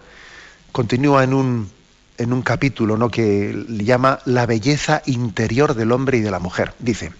continúa 0.73 1.23
en 1.23 1.35
un, 1.35 1.71
en 2.19 2.33
un 2.33 2.43
capítulo 2.43 2.97
¿no? 2.97 3.11
que 3.11 3.53
le 3.69 3.85
llama 3.85 4.19
La 4.25 4.47
belleza 4.47 5.03
interior 5.07 5.75
del 5.75 5.93
hombre 5.93 6.19
y 6.19 6.23
de 6.23 6.31
la 6.31 6.41
mujer. 6.41 6.75
Dice, 6.81 7.13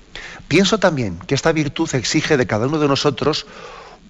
pienso 0.49 0.79
también 0.79 1.19
que 1.27 1.35
esta 1.35 1.53
virtud 1.53 1.95
exige 1.95 2.37
de 2.37 2.47
cada 2.47 2.67
uno 2.67 2.79
de 2.79 2.89
nosotros 2.89 3.47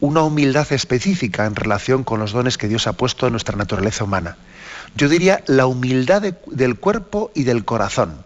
una 0.01 0.23
humildad 0.23 0.73
específica 0.73 1.47
en 1.47 1.57
relación 1.57 2.05
con 2.05 2.21
los 2.21 2.33
dones 2.33 2.57
que 2.57 2.69
Dios 2.69 2.87
ha 2.87 2.95
puesto 2.95 3.27
en 3.27 3.33
nuestra 3.33 3.57
naturaleza 3.57 4.05
humana 4.05 4.37
yo 4.97 5.09
diría 5.09 5.43
la 5.47 5.67
humildad 5.67 6.23
del 6.47 6.77
cuerpo 6.77 7.31
y 7.35 7.45
del 7.45 7.65
corazón. 7.65 8.25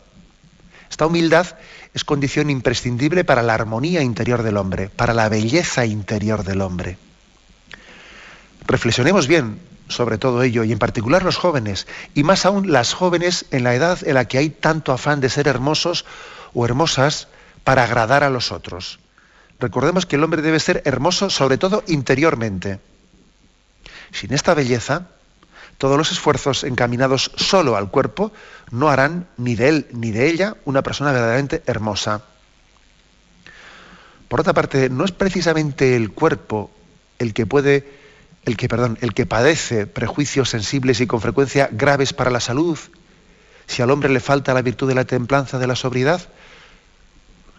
Esta 0.88 1.06
humildad 1.06 1.46
es 1.94 2.04
condición 2.04 2.50
imprescindible 2.50 3.24
para 3.24 3.42
la 3.42 3.54
armonía 3.54 4.02
interior 4.02 4.42
del 4.42 4.56
hombre, 4.56 4.88
para 4.88 5.14
la 5.14 5.28
belleza 5.28 5.86
interior 5.86 6.44
del 6.44 6.60
hombre. 6.60 6.98
Reflexionemos 8.66 9.26
bien 9.26 9.60
sobre 9.90 10.18
todo 10.18 10.42
ello, 10.42 10.64
y 10.64 10.72
en 10.72 10.78
particular 10.78 11.22
los 11.22 11.36
jóvenes, 11.36 11.86
y 12.14 12.22
más 12.22 12.46
aún 12.46 12.72
las 12.72 12.94
jóvenes 12.94 13.46
en 13.50 13.64
la 13.64 13.74
edad 13.74 13.98
en 14.06 14.14
la 14.14 14.26
que 14.26 14.38
hay 14.38 14.50
tanto 14.50 14.92
afán 14.92 15.20
de 15.20 15.28
ser 15.28 15.48
hermosos 15.48 16.04
o 16.54 16.64
hermosas 16.64 17.28
para 17.64 17.84
agradar 17.84 18.24
a 18.24 18.30
los 18.30 18.52
otros. 18.52 19.00
Recordemos 19.58 20.06
que 20.06 20.16
el 20.16 20.24
hombre 20.24 20.42
debe 20.42 20.60
ser 20.60 20.82
hermoso 20.86 21.28
sobre 21.28 21.58
todo 21.58 21.84
interiormente. 21.86 22.80
Sin 24.12 24.32
esta 24.32 24.54
belleza, 24.54 25.08
todos 25.76 25.98
los 25.98 26.12
esfuerzos 26.12 26.64
encaminados 26.64 27.30
solo 27.36 27.76
al 27.76 27.90
cuerpo 27.90 28.32
no 28.70 28.88
harán 28.88 29.28
ni 29.36 29.54
de 29.54 29.68
él 29.68 29.86
ni 29.92 30.10
de 30.10 30.28
ella 30.28 30.56
una 30.64 30.82
persona 30.82 31.12
verdaderamente 31.12 31.62
hermosa. 31.66 32.22
Por 34.28 34.40
otra 34.40 34.54
parte, 34.54 34.88
no 34.88 35.04
es 35.04 35.12
precisamente 35.12 35.96
el 35.96 36.12
cuerpo 36.12 36.70
el 37.18 37.34
que 37.34 37.46
puede, 37.46 37.99
el 38.44 38.56
que, 38.56 38.68
perdón, 38.68 38.98
el 39.00 39.14
que 39.14 39.26
padece 39.26 39.86
prejuicios 39.86 40.50
sensibles 40.50 41.00
y 41.00 41.06
con 41.06 41.20
frecuencia 41.20 41.68
graves 41.72 42.12
para 42.12 42.30
la 42.30 42.40
salud. 42.40 42.78
Si 43.66 43.82
al 43.82 43.90
hombre 43.90 44.10
le 44.10 44.20
falta 44.20 44.54
la 44.54 44.62
virtud 44.62 44.88
de 44.88 44.94
la 44.94 45.04
templanza, 45.04 45.58
de 45.58 45.66
la 45.66 45.76
sobriedad, 45.76 46.20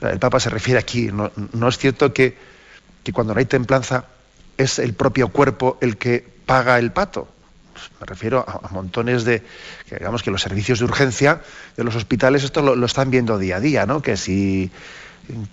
el 0.02 0.20
Papa 0.20 0.40
se 0.40 0.50
refiere 0.50 0.80
aquí, 0.80 1.12
no, 1.12 1.68
es 1.68 1.78
cierto 1.78 2.14
que, 2.14 2.36
que 3.04 3.14
cuando 3.14 3.34
no 3.34 3.40
hay 3.40 3.46
templanza 3.46 4.06
es 4.58 4.80
el 4.80 4.94
propio 4.94 5.30
cuerpo 5.30 5.78
el 5.82 5.98
que 5.98 6.28
paga 6.46 6.80
el 6.80 6.92
pato 6.92 7.28
me 8.00 8.06
refiero 8.06 8.46
a, 8.48 8.70
montones 8.72 9.24
de, 9.24 9.42
que 9.88 9.96
digamos 9.96 10.24
que 10.24 10.32
los 10.32 10.42
servicios 10.42 10.80
de 10.80 10.86
urgencia 10.86 11.42
de 11.78 11.84
los 11.84 11.96
hospitales 11.96 12.44
esto 12.44 12.62
lo, 12.62 12.86
están 12.86 13.10
viendo 13.10 13.38
día 13.38 13.58
a 13.58 13.60
día, 13.60 13.86
¿no? 13.86 14.02
Que 14.02 14.18
si 14.18 14.72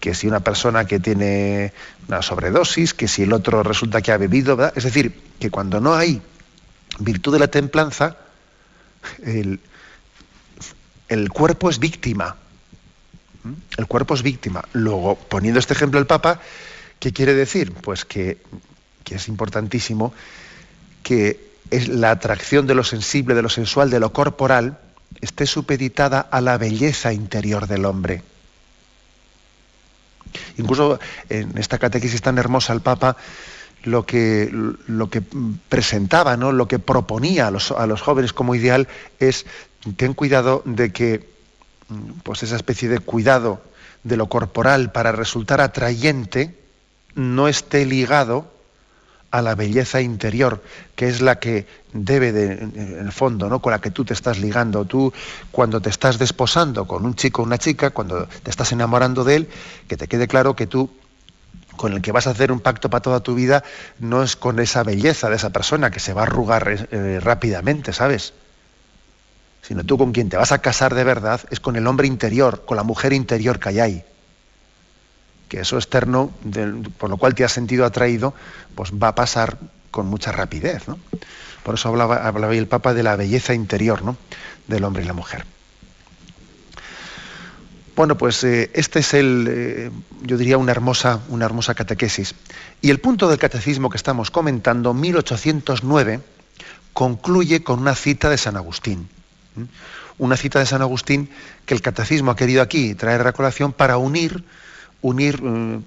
que 0.00 0.14
si 0.14 0.26
una 0.26 0.40
persona 0.40 0.84
que 0.86 1.00
tiene 1.00 1.72
una 2.08 2.22
sobredosis, 2.22 2.94
que 2.94 3.08
si 3.08 3.22
el 3.22 3.32
otro 3.32 3.62
resulta 3.62 4.02
que 4.02 4.12
ha 4.12 4.16
bebido. 4.16 4.72
Es 4.74 4.84
decir, 4.84 5.20
que 5.38 5.50
cuando 5.50 5.80
no 5.80 5.94
hay 5.94 6.20
virtud 6.98 7.32
de 7.32 7.38
la 7.38 7.48
templanza, 7.48 8.16
el, 9.22 9.60
el 11.08 11.28
cuerpo 11.30 11.70
es 11.70 11.78
víctima. 11.78 12.36
El 13.76 13.86
cuerpo 13.86 14.14
es 14.14 14.22
víctima. 14.22 14.64
Luego, 14.72 15.16
poniendo 15.16 15.60
este 15.60 15.74
ejemplo 15.74 16.00
el 16.00 16.06
Papa, 16.06 16.40
¿qué 16.98 17.12
quiere 17.12 17.34
decir? 17.34 17.72
Pues 17.72 18.04
que, 18.04 18.38
que 19.04 19.14
es 19.16 19.28
importantísimo 19.28 20.12
que 21.02 21.48
es 21.70 21.88
la 21.88 22.10
atracción 22.10 22.66
de 22.66 22.74
lo 22.74 22.84
sensible, 22.84 23.34
de 23.34 23.42
lo 23.42 23.48
sensual, 23.48 23.90
de 23.90 24.00
lo 24.00 24.12
corporal, 24.12 24.78
esté 25.20 25.46
supeditada 25.46 26.20
a 26.20 26.40
la 26.40 26.58
belleza 26.58 27.12
interior 27.12 27.66
del 27.66 27.84
hombre. 27.84 28.22
Incluso 30.56 30.98
en 31.28 31.56
esta 31.58 31.78
catequesis 31.78 32.22
tan 32.22 32.38
hermosa 32.38 32.72
el 32.72 32.80
Papa 32.80 33.16
lo 33.84 34.04
que, 34.06 34.52
presentaba, 35.68 36.36
¿no? 36.36 36.52
lo 36.52 36.68
que 36.68 36.78
proponía 36.78 37.46
a 37.46 37.50
los, 37.50 37.70
a 37.70 37.86
los 37.86 38.02
jóvenes 38.02 38.32
como 38.32 38.54
ideal 38.54 38.88
es 39.18 39.46
ten 39.96 40.14
cuidado 40.14 40.62
de 40.64 40.92
que 40.92 41.28
pues 42.22 42.42
esa 42.42 42.56
especie 42.56 42.88
de 42.88 42.98
cuidado 42.98 43.62
de 44.02 44.16
lo 44.16 44.28
corporal 44.28 44.92
para 44.92 45.12
resultar 45.12 45.60
atrayente 45.60 46.58
no 47.14 47.48
esté 47.48 47.86
ligado 47.86 48.52
a 49.30 49.42
la 49.42 49.54
belleza 49.54 50.00
interior, 50.00 50.62
que 50.96 51.08
es 51.08 51.20
la 51.20 51.38
que 51.38 51.66
debe, 51.92 52.32
de, 52.32 52.52
en 52.52 52.98
el 52.98 53.12
fondo, 53.12 53.48
¿no? 53.48 53.60
con 53.60 53.72
la 53.72 53.80
que 53.80 53.90
tú 53.90 54.04
te 54.04 54.14
estás 54.14 54.38
ligando. 54.38 54.84
Tú, 54.84 55.12
cuando 55.50 55.80
te 55.80 55.90
estás 55.90 56.18
desposando 56.18 56.86
con 56.86 57.04
un 57.04 57.14
chico 57.14 57.42
o 57.42 57.44
una 57.44 57.58
chica, 57.58 57.90
cuando 57.90 58.26
te 58.26 58.50
estás 58.50 58.72
enamorando 58.72 59.24
de 59.24 59.36
él, 59.36 59.48
que 59.86 59.96
te 59.96 60.08
quede 60.08 60.28
claro 60.28 60.56
que 60.56 60.66
tú 60.66 60.90
con 61.76 61.92
el 61.92 62.02
que 62.02 62.10
vas 62.10 62.26
a 62.26 62.30
hacer 62.30 62.50
un 62.50 62.58
pacto 62.58 62.90
para 62.90 63.02
toda 63.02 63.20
tu 63.20 63.36
vida 63.36 63.62
no 64.00 64.24
es 64.24 64.34
con 64.34 64.58
esa 64.58 64.82
belleza 64.82 65.30
de 65.30 65.36
esa 65.36 65.50
persona 65.50 65.92
que 65.92 66.00
se 66.00 66.12
va 66.12 66.22
a 66.22 66.24
arrugar 66.24 66.88
eh, 66.90 67.20
rápidamente, 67.22 67.92
¿sabes? 67.92 68.32
Sino 69.62 69.84
tú 69.84 69.96
con 69.96 70.10
quien 70.10 70.28
te 70.28 70.36
vas 70.36 70.50
a 70.50 70.58
casar 70.58 70.94
de 70.94 71.04
verdad 71.04 71.40
es 71.50 71.60
con 71.60 71.76
el 71.76 71.86
hombre 71.86 72.08
interior, 72.08 72.64
con 72.64 72.76
la 72.76 72.82
mujer 72.82 73.12
interior 73.12 73.60
que 73.60 73.68
hay 73.68 73.80
ahí 73.80 74.04
que 75.48 75.60
eso 75.60 75.76
externo, 75.76 76.30
por 76.98 77.10
lo 77.10 77.16
cual 77.16 77.34
te 77.34 77.44
has 77.44 77.52
sentido 77.52 77.84
atraído, 77.84 78.34
pues 78.74 78.92
va 78.92 79.08
a 79.08 79.14
pasar 79.14 79.58
con 79.90 80.06
mucha 80.06 80.32
rapidez. 80.32 80.84
Por 81.62 81.74
eso 81.74 81.88
hablaba, 81.88 82.26
hablaba 82.26 82.54
el 82.54 82.66
Papa 82.66 82.94
de 82.94 83.02
la 83.02 83.16
belleza 83.16 83.54
interior 83.54 84.02
¿no? 84.02 84.16
del 84.66 84.84
hombre 84.84 85.02
y 85.02 85.06
la 85.06 85.12
mujer. 85.12 85.44
Bueno, 87.98 88.16
pues 88.16 88.44
eh, 88.44 88.70
este 88.74 89.00
es 89.00 89.12
el, 89.12 89.46
eh, 89.50 89.90
yo 90.22 90.36
diría, 90.36 90.56
una 90.56 90.70
hermosa, 90.70 91.20
una 91.30 91.46
hermosa 91.46 91.74
catequesis. 91.74 92.32
Y 92.80 92.90
el 92.90 93.00
punto 93.00 93.28
del 93.28 93.38
catecismo 93.38 93.90
que 93.90 93.96
estamos 93.96 94.30
comentando, 94.30 94.94
1809, 94.94 96.20
concluye 96.92 97.64
con 97.64 97.80
una 97.80 97.96
cita 97.96 98.30
de 98.30 98.38
San 98.38 98.56
Agustín. 98.56 99.08
Una 100.16 100.36
cita 100.36 100.60
de 100.60 100.66
San 100.66 100.80
Agustín 100.80 101.28
que 101.66 101.74
el 101.74 101.82
catecismo 101.82 102.30
ha 102.30 102.36
querido 102.36 102.62
aquí 102.62 102.94
traer 102.94 103.26
a 103.26 103.32
colación 103.32 103.72
para 103.72 103.98
unir, 103.98 104.44
unir 105.02 105.42
mm, 105.42 105.84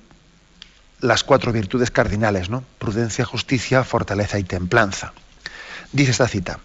las 1.01 1.23
cuatro 1.23 1.51
virtudes 1.51 1.91
cardinales, 1.91 2.49
¿no? 2.49 2.63
Prudencia, 2.79 3.25
justicia, 3.25 3.83
fortaleza 3.83 4.39
y 4.39 4.43
templanza. 4.43 5.13
Dice 5.91 6.11
esta 6.11 6.27
cita. 6.27 6.59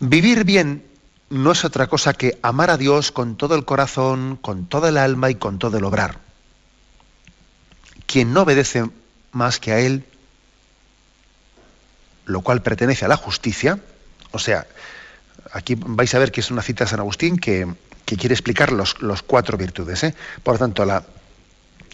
Vivir 0.00 0.44
bien 0.44 0.84
no 1.30 1.52
es 1.52 1.64
otra 1.64 1.86
cosa 1.86 2.14
que 2.14 2.38
amar 2.42 2.70
a 2.70 2.76
Dios 2.76 3.12
con 3.12 3.36
todo 3.36 3.54
el 3.54 3.64
corazón, 3.64 4.38
con 4.40 4.66
toda 4.66 4.88
el 4.88 4.96
alma 4.96 5.30
y 5.30 5.34
con 5.34 5.58
todo 5.58 5.78
el 5.78 5.84
obrar. 5.84 6.18
Quien 8.06 8.32
no 8.32 8.42
obedece 8.42 8.88
más 9.32 9.60
que 9.60 9.72
a 9.72 9.80
Él, 9.80 10.04
lo 12.24 12.40
cual 12.40 12.62
pertenece 12.62 13.04
a 13.04 13.08
la 13.08 13.16
justicia, 13.16 13.78
o 14.30 14.38
sea, 14.38 14.66
aquí 15.52 15.74
vais 15.76 16.14
a 16.14 16.18
ver 16.18 16.32
que 16.32 16.40
es 16.40 16.50
una 16.50 16.62
cita 16.62 16.84
de 16.84 16.90
San 16.90 17.00
Agustín 17.00 17.36
que, 17.36 17.66
quiere 18.16 18.34
explicar 18.34 18.72
los, 18.72 19.00
los 19.02 19.22
cuatro 19.22 19.56
virtudes. 19.56 20.04
¿eh? 20.04 20.14
Por 20.42 20.54
lo 20.54 20.58
tanto, 20.58 20.84
la 20.84 21.04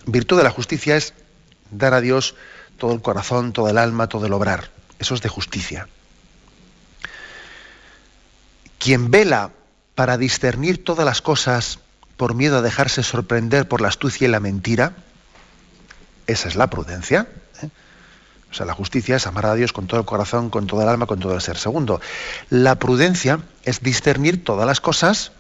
virtud 0.07 0.37
de 0.37 0.45
la 0.45 0.51
justicia 0.51 0.97
es 0.97 1.15
dar 1.71 1.95
a 1.95 2.01
Dios 2.01 2.35
todo 2.79 2.93
el 2.93 3.03
corazón, 3.03 3.53
todo 3.53 3.69
el 3.69 3.79
alma, 3.79 4.09
todo 4.09 4.27
el 4.27 4.33
obrar. 4.33 4.71
Eso 4.99 5.15
es 5.15 5.23
de 5.23 5.29
justicia. 5.29 5.89
Quien 8.79 9.11
vela 9.11 9.51
para 9.95 10.19
discernir 10.19 10.85
todas 10.85 11.07
las 11.07 11.23
cosas 11.23 11.79
por 12.17 12.35
miedo 12.35 12.59
a 12.59 12.63
dejarse 12.63 13.03
sorprender 13.03 13.69
por 13.69 13.81
la 13.81 13.89
astucia 13.89 14.27
y 14.27 14.31
la 14.31 14.41
mentira, 14.41 14.95
esa 16.27 16.49
es 16.49 16.57
la 16.57 16.69
prudencia. 16.69 17.29
¿eh? 17.63 17.69
O 18.51 18.55
sea, 18.55 18.67
la 18.67 18.75
justicia 18.75 19.17
es 19.17 19.27
amar 19.27 19.47
a 19.47 19.55
Dios 19.55 19.73
con 19.73 19.87
todo 19.87 20.01
el 20.01 20.07
corazón, 20.07 20.51
con 20.51 20.67
todo 20.67 20.83
el 20.83 20.89
alma, 20.89 21.07
con 21.07 21.19
todo 21.19 21.35
el 21.35 21.41
ser. 21.41 21.57
Segundo, 21.57 22.01
la 22.51 22.77
prudencia 22.77 23.41
es 23.65 23.81
discernir 23.81 24.45
todas 24.45 24.67
las 24.67 24.81
cosas 24.81 25.33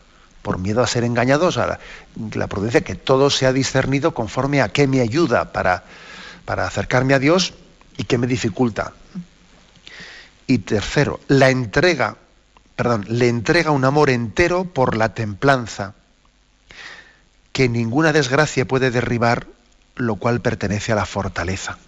por 0.44 0.58
miedo 0.58 0.82
a 0.82 0.86
ser 0.86 1.02
engañados. 1.02 1.56
A 1.56 1.80
la, 2.34 2.46
prudencia, 2.46 2.82
que 2.82 2.94
todo 2.94 3.30
sea 3.30 3.52
discernido 3.52 4.14
conforme 4.14 4.60
a 4.60 4.68
qué 4.68 4.86
me 4.86 5.00
ayuda 5.00 5.52
para, 5.52 5.84
para 6.44 6.66
acercarme 6.66 7.14
a 7.14 7.18
Dios 7.18 7.54
y 7.96 8.04
qué 8.04 8.18
me 8.18 8.28
dificulta. 8.28 8.92
Y 10.46 10.58
tercero, 10.58 11.18
la 11.28 11.48
entrega 11.48 12.18
le 13.08 13.28
entrega 13.28 13.70
un 13.70 13.84
amor 13.84 14.10
entero 14.10 14.64
por 14.64 14.96
la 14.96 15.14
templanza, 15.14 15.94
que 17.52 17.68
ninguna 17.68 18.12
desgracia 18.12 18.66
puede 18.66 18.90
derribar, 18.90 19.46
lo 19.96 20.16
cual 20.16 20.40
pertenece 20.40 20.92
a 20.92 20.96
la 20.96 21.06
fortaleza. 21.06 21.78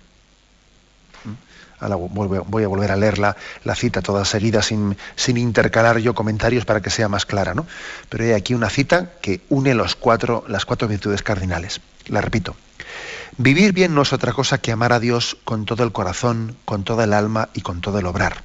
Ahora 1.78 1.96
voy 1.96 2.64
a 2.64 2.68
volver 2.68 2.90
a 2.90 2.96
leer 2.96 3.18
la, 3.18 3.36
cita 3.74 4.02
toda 4.02 4.24
seguida 4.24 4.62
sin, 4.62 4.96
sin, 5.14 5.36
intercalar 5.36 5.98
yo 5.98 6.14
comentarios 6.14 6.64
para 6.64 6.80
que 6.80 6.90
sea 6.90 7.08
más 7.08 7.26
clara, 7.26 7.54
¿no? 7.54 7.66
Pero 8.08 8.24
hay 8.24 8.32
aquí 8.32 8.54
una 8.54 8.70
cita 8.70 9.12
que 9.20 9.42
une 9.48 9.74
los 9.74 9.94
cuatro, 9.94 10.44
las 10.48 10.64
cuatro 10.64 10.88
virtudes 10.88 11.22
cardinales. 11.22 11.80
La 12.06 12.20
repito. 12.20 12.56
Vivir 13.38 13.72
bien 13.72 13.94
no 13.94 14.02
es 14.02 14.12
otra 14.12 14.32
cosa 14.32 14.58
que 14.58 14.72
amar 14.72 14.92
a 14.92 15.00
Dios 15.00 15.36
con 15.44 15.66
todo 15.66 15.84
el 15.84 15.92
corazón, 15.92 16.56
con 16.64 16.84
toda 16.84 17.04
el 17.04 17.12
alma 17.12 17.50
y 17.52 17.60
con 17.60 17.80
todo 17.80 17.98
el 17.98 18.06
obrar 18.06 18.42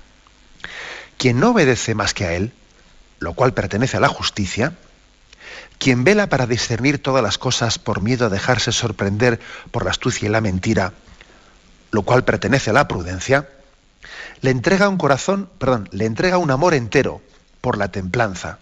quien 1.21 1.39
no 1.39 1.51
obedece 1.51 1.93
más 1.93 2.15
que 2.15 2.25
a 2.25 2.33
Él, 2.33 2.51
lo 3.19 3.33
cual 3.33 3.53
pertenece 3.53 3.95
a 3.95 3.99
la 3.99 4.07
justicia, 4.07 4.73
quien 5.77 6.03
vela 6.03 6.29
para 6.29 6.47
discernir 6.47 6.97
todas 6.97 7.21
las 7.21 7.37
cosas 7.37 7.77
por 7.77 8.01
miedo 8.01 8.25
a 8.25 8.29
dejarse 8.29 8.71
sorprender 8.71 9.39
por 9.69 9.85
la 9.85 9.91
astucia 9.91 10.27
y 10.27 10.31
la 10.31 10.41
mentira, 10.41 10.93
lo 11.91 12.03
cual 12.03 12.23
pertenece 12.23 12.69
a 12.69 12.73
la 12.73 12.87
prudencia, 12.87 13.47
le 14.41 14.49
entrega 14.49 14.89
un 14.89 14.97
corazón, 14.97 15.49
perdón, 15.59 15.87
le 15.91 16.05
entrega 16.05 16.37
un 16.37 16.51
amor 16.51 16.73
entero 16.73 17.21
por 17.61 17.77
la 17.77 17.91
templanza, 17.91 18.59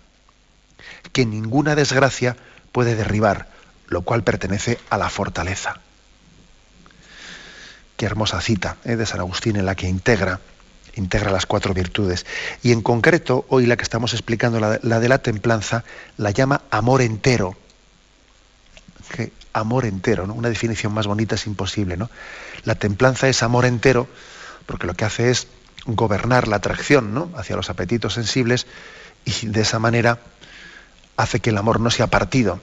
que 1.13 1.25
ninguna 1.25 1.75
desgracia 1.75 2.35
puede 2.71 2.95
derribar, 2.95 3.47
lo 3.87 4.01
cual 4.01 4.23
pertenece 4.23 4.77
a 4.89 4.97
la 4.97 5.09
fortaleza. 5.09 5.79
Qué 7.97 8.05
hermosa 8.05 8.41
cita 8.41 8.77
¿eh? 8.85 8.95
de 8.95 9.05
San 9.05 9.19
Agustín 9.19 9.55
en 9.55 9.65
la 9.65 9.75
que 9.75 9.87
integra 9.87 10.39
integra 10.95 11.31
las 11.31 11.45
cuatro 11.45 11.73
virtudes. 11.73 12.25
Y 12.61 12.71
en 12.71 12.81
concreto, 12.81 13.45
hoy 13.49 13.65
la 13.65 13.77
que 13.77 13.83
estamos 13.83 14.13
explicando, 14.13 14.59
la, 14.59 14.99
de 14.99 15.09
la 15.09 15.17
templanza, 15.19 15.83
la 16.17 16.31
llama 16.31 16.61
amor 16.69 17.01
entero. 17.01 17.55
Amor 19.53 19.85
entero, 19.85 20.27
¿no? 20.27 20.33
Una 20.33 20.49
definición 20.49 20.93
más 20.93 21.07
bonita 21.07 21.35
es 21.35 21.47
imposible, 21.47 21.97
¿no? 21.97 22.09
La 22.63 22.75
templanza 22.75 23.27
es 23.27 23.43
amor 23.43 23.65
entero, 23.65 24.07
porque 24.65 24.87
lo 24.87 24.93
que 24.93 25.05
hace 25.05 25.31
es 25.31 25.47
gobernar 25.85 26.47
la 26.47 26.57
atracción, 26.57 27.13
¿no? 27.13 27.31
hacia 27.35 27.55
los 27.55 27.69
apetitos 27.69 28.13
sensibles, 28.13 28.67
y 29.25 29.47
de 29.47 29.61
esa 29.61 29.79
manera 29.79 30.19
hace 31.17 31.39
que 31.39 31.49
el 31.49 31.57
amor 31.57 31.79
no 31.79 31.89
sea 31.89 32.07
partido, 32.07 32.61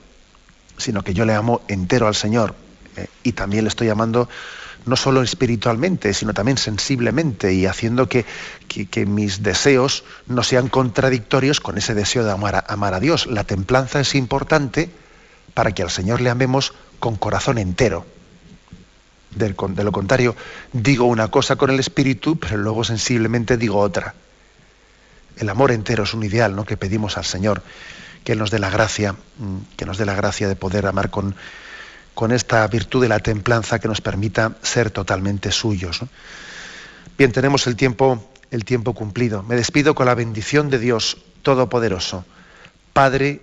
sino 0.79 1.03
que 1.03 1.15
yo 1.15 1.25
le 1.25 1.35
amo 1.35 1.63
entero 1.69 2.07
al 2.07 2.15
Señor, 2.15 2.55
¿eh? 2.97 3.09
y 3.23 3.33
también 3.33 3.65
le 3.65 3.69
estoy 3.69 3.89
amando 3.89 4.29
no 4.85 4.95
solo 4.95 5.23
espiritualmente, 5.23 6.15
sino 6.15 6.33
también 6.33 6.59
sensiblemente 6.59 7.53
y 7.53 7.67
haciendo 7.67 8.09
que, 8.09 8.25
mis 9.07 9.43
deseos 9.43 10.05
no 10.27 10.45
sean 10.45 10.69
contradictorios 10.69 11.61
con 11.61 11.77
ese 11.77 11.93
deseo 11.93 12.25
de 12.25 12.31
amar 12.31 12.55
a, 12.55 12.65
amar 12.69 12.95
a 12.95 13.01
Dios. 13.01 13.27
La 13.27 13.43
templanza 13.43 13.99
es 14.01 14.15
importante 14.15 14.91
para 15.55 15.73
que 15.73 15.83
al 15.83 15.91
Señor 15.91 16.21
le 16.21 16.31
amemos 16.31 16.75
con 16.99 17.17
corazón 17.17 17.59
entero. 17.59 18.07
de 19.31 19.85
lo 19.85 19.93
contrario, 19.93 20.35
digo 20.73 21.05
una 21.05 21.29
cosa 21.29 21.57
con 21.57 21.71
el 21.71 21.81
espíritu, 21.81 22.39
pero 22.39 22.57
luego 22.57 22.85
sensiblemente 22.85 23.57
digo 23.57 23.79
otra. 23.79 24.15
El 25.37 25.49
amor 25.51 25.71
entero 25.71 26.05
es 26.05 26.15
un 26.15 26.25
ideal 26.25 26.57
¿no? 26.57 26.65
que 26.65 26.77
pedimos 26.77 27.19
al 27.19 27.25
Señor, 27.25 27.63
que 28.25 28.33
Él 28.33 28.39
nos 28.39 28.51
dé 28.51 28.59
la 28.59 28.71
gracia, 28.71 29.13
mm, 29.13 29.77
que 29.77 29.85
nos 29.85 29.99
dé 29.99 30.07
la 30.07 30.15
gracia 30.15 30.49
de 30.49 30.57
poder 30.57 30.87
amar 30.87 31.11
con, 31.11 31.35
con 32.15 32.33
esta 32.33 32.67
virtud 32.67 33.03
de 33.03 33.09
la 33.09 33.21
templanza 33.21 33.79
que 33.79 33.89
nos 33.89 34.01
permita 34.01 34.57
ser 34.63 34.91
totalmente 34.91 35.53
suyos. 35.53 36.01
Bien, 37.19 37.31
tenemos 37.31 37.67
el 37.67 37.77
tiempo, 37.77 38.27
el 38.51 38.65
tiempo 38.65 38.95
cumplido. 38.95 39.43
Me 39.43 39.55
despido 39.55 39.95
con 39.95 40.07
la 40.07 40.15
bendición 40.15 40.71
de 40.71 40.79
Dios 40.79 41.19
Todopoderoso. 41.43 42.25
Padre, 42.95 43.43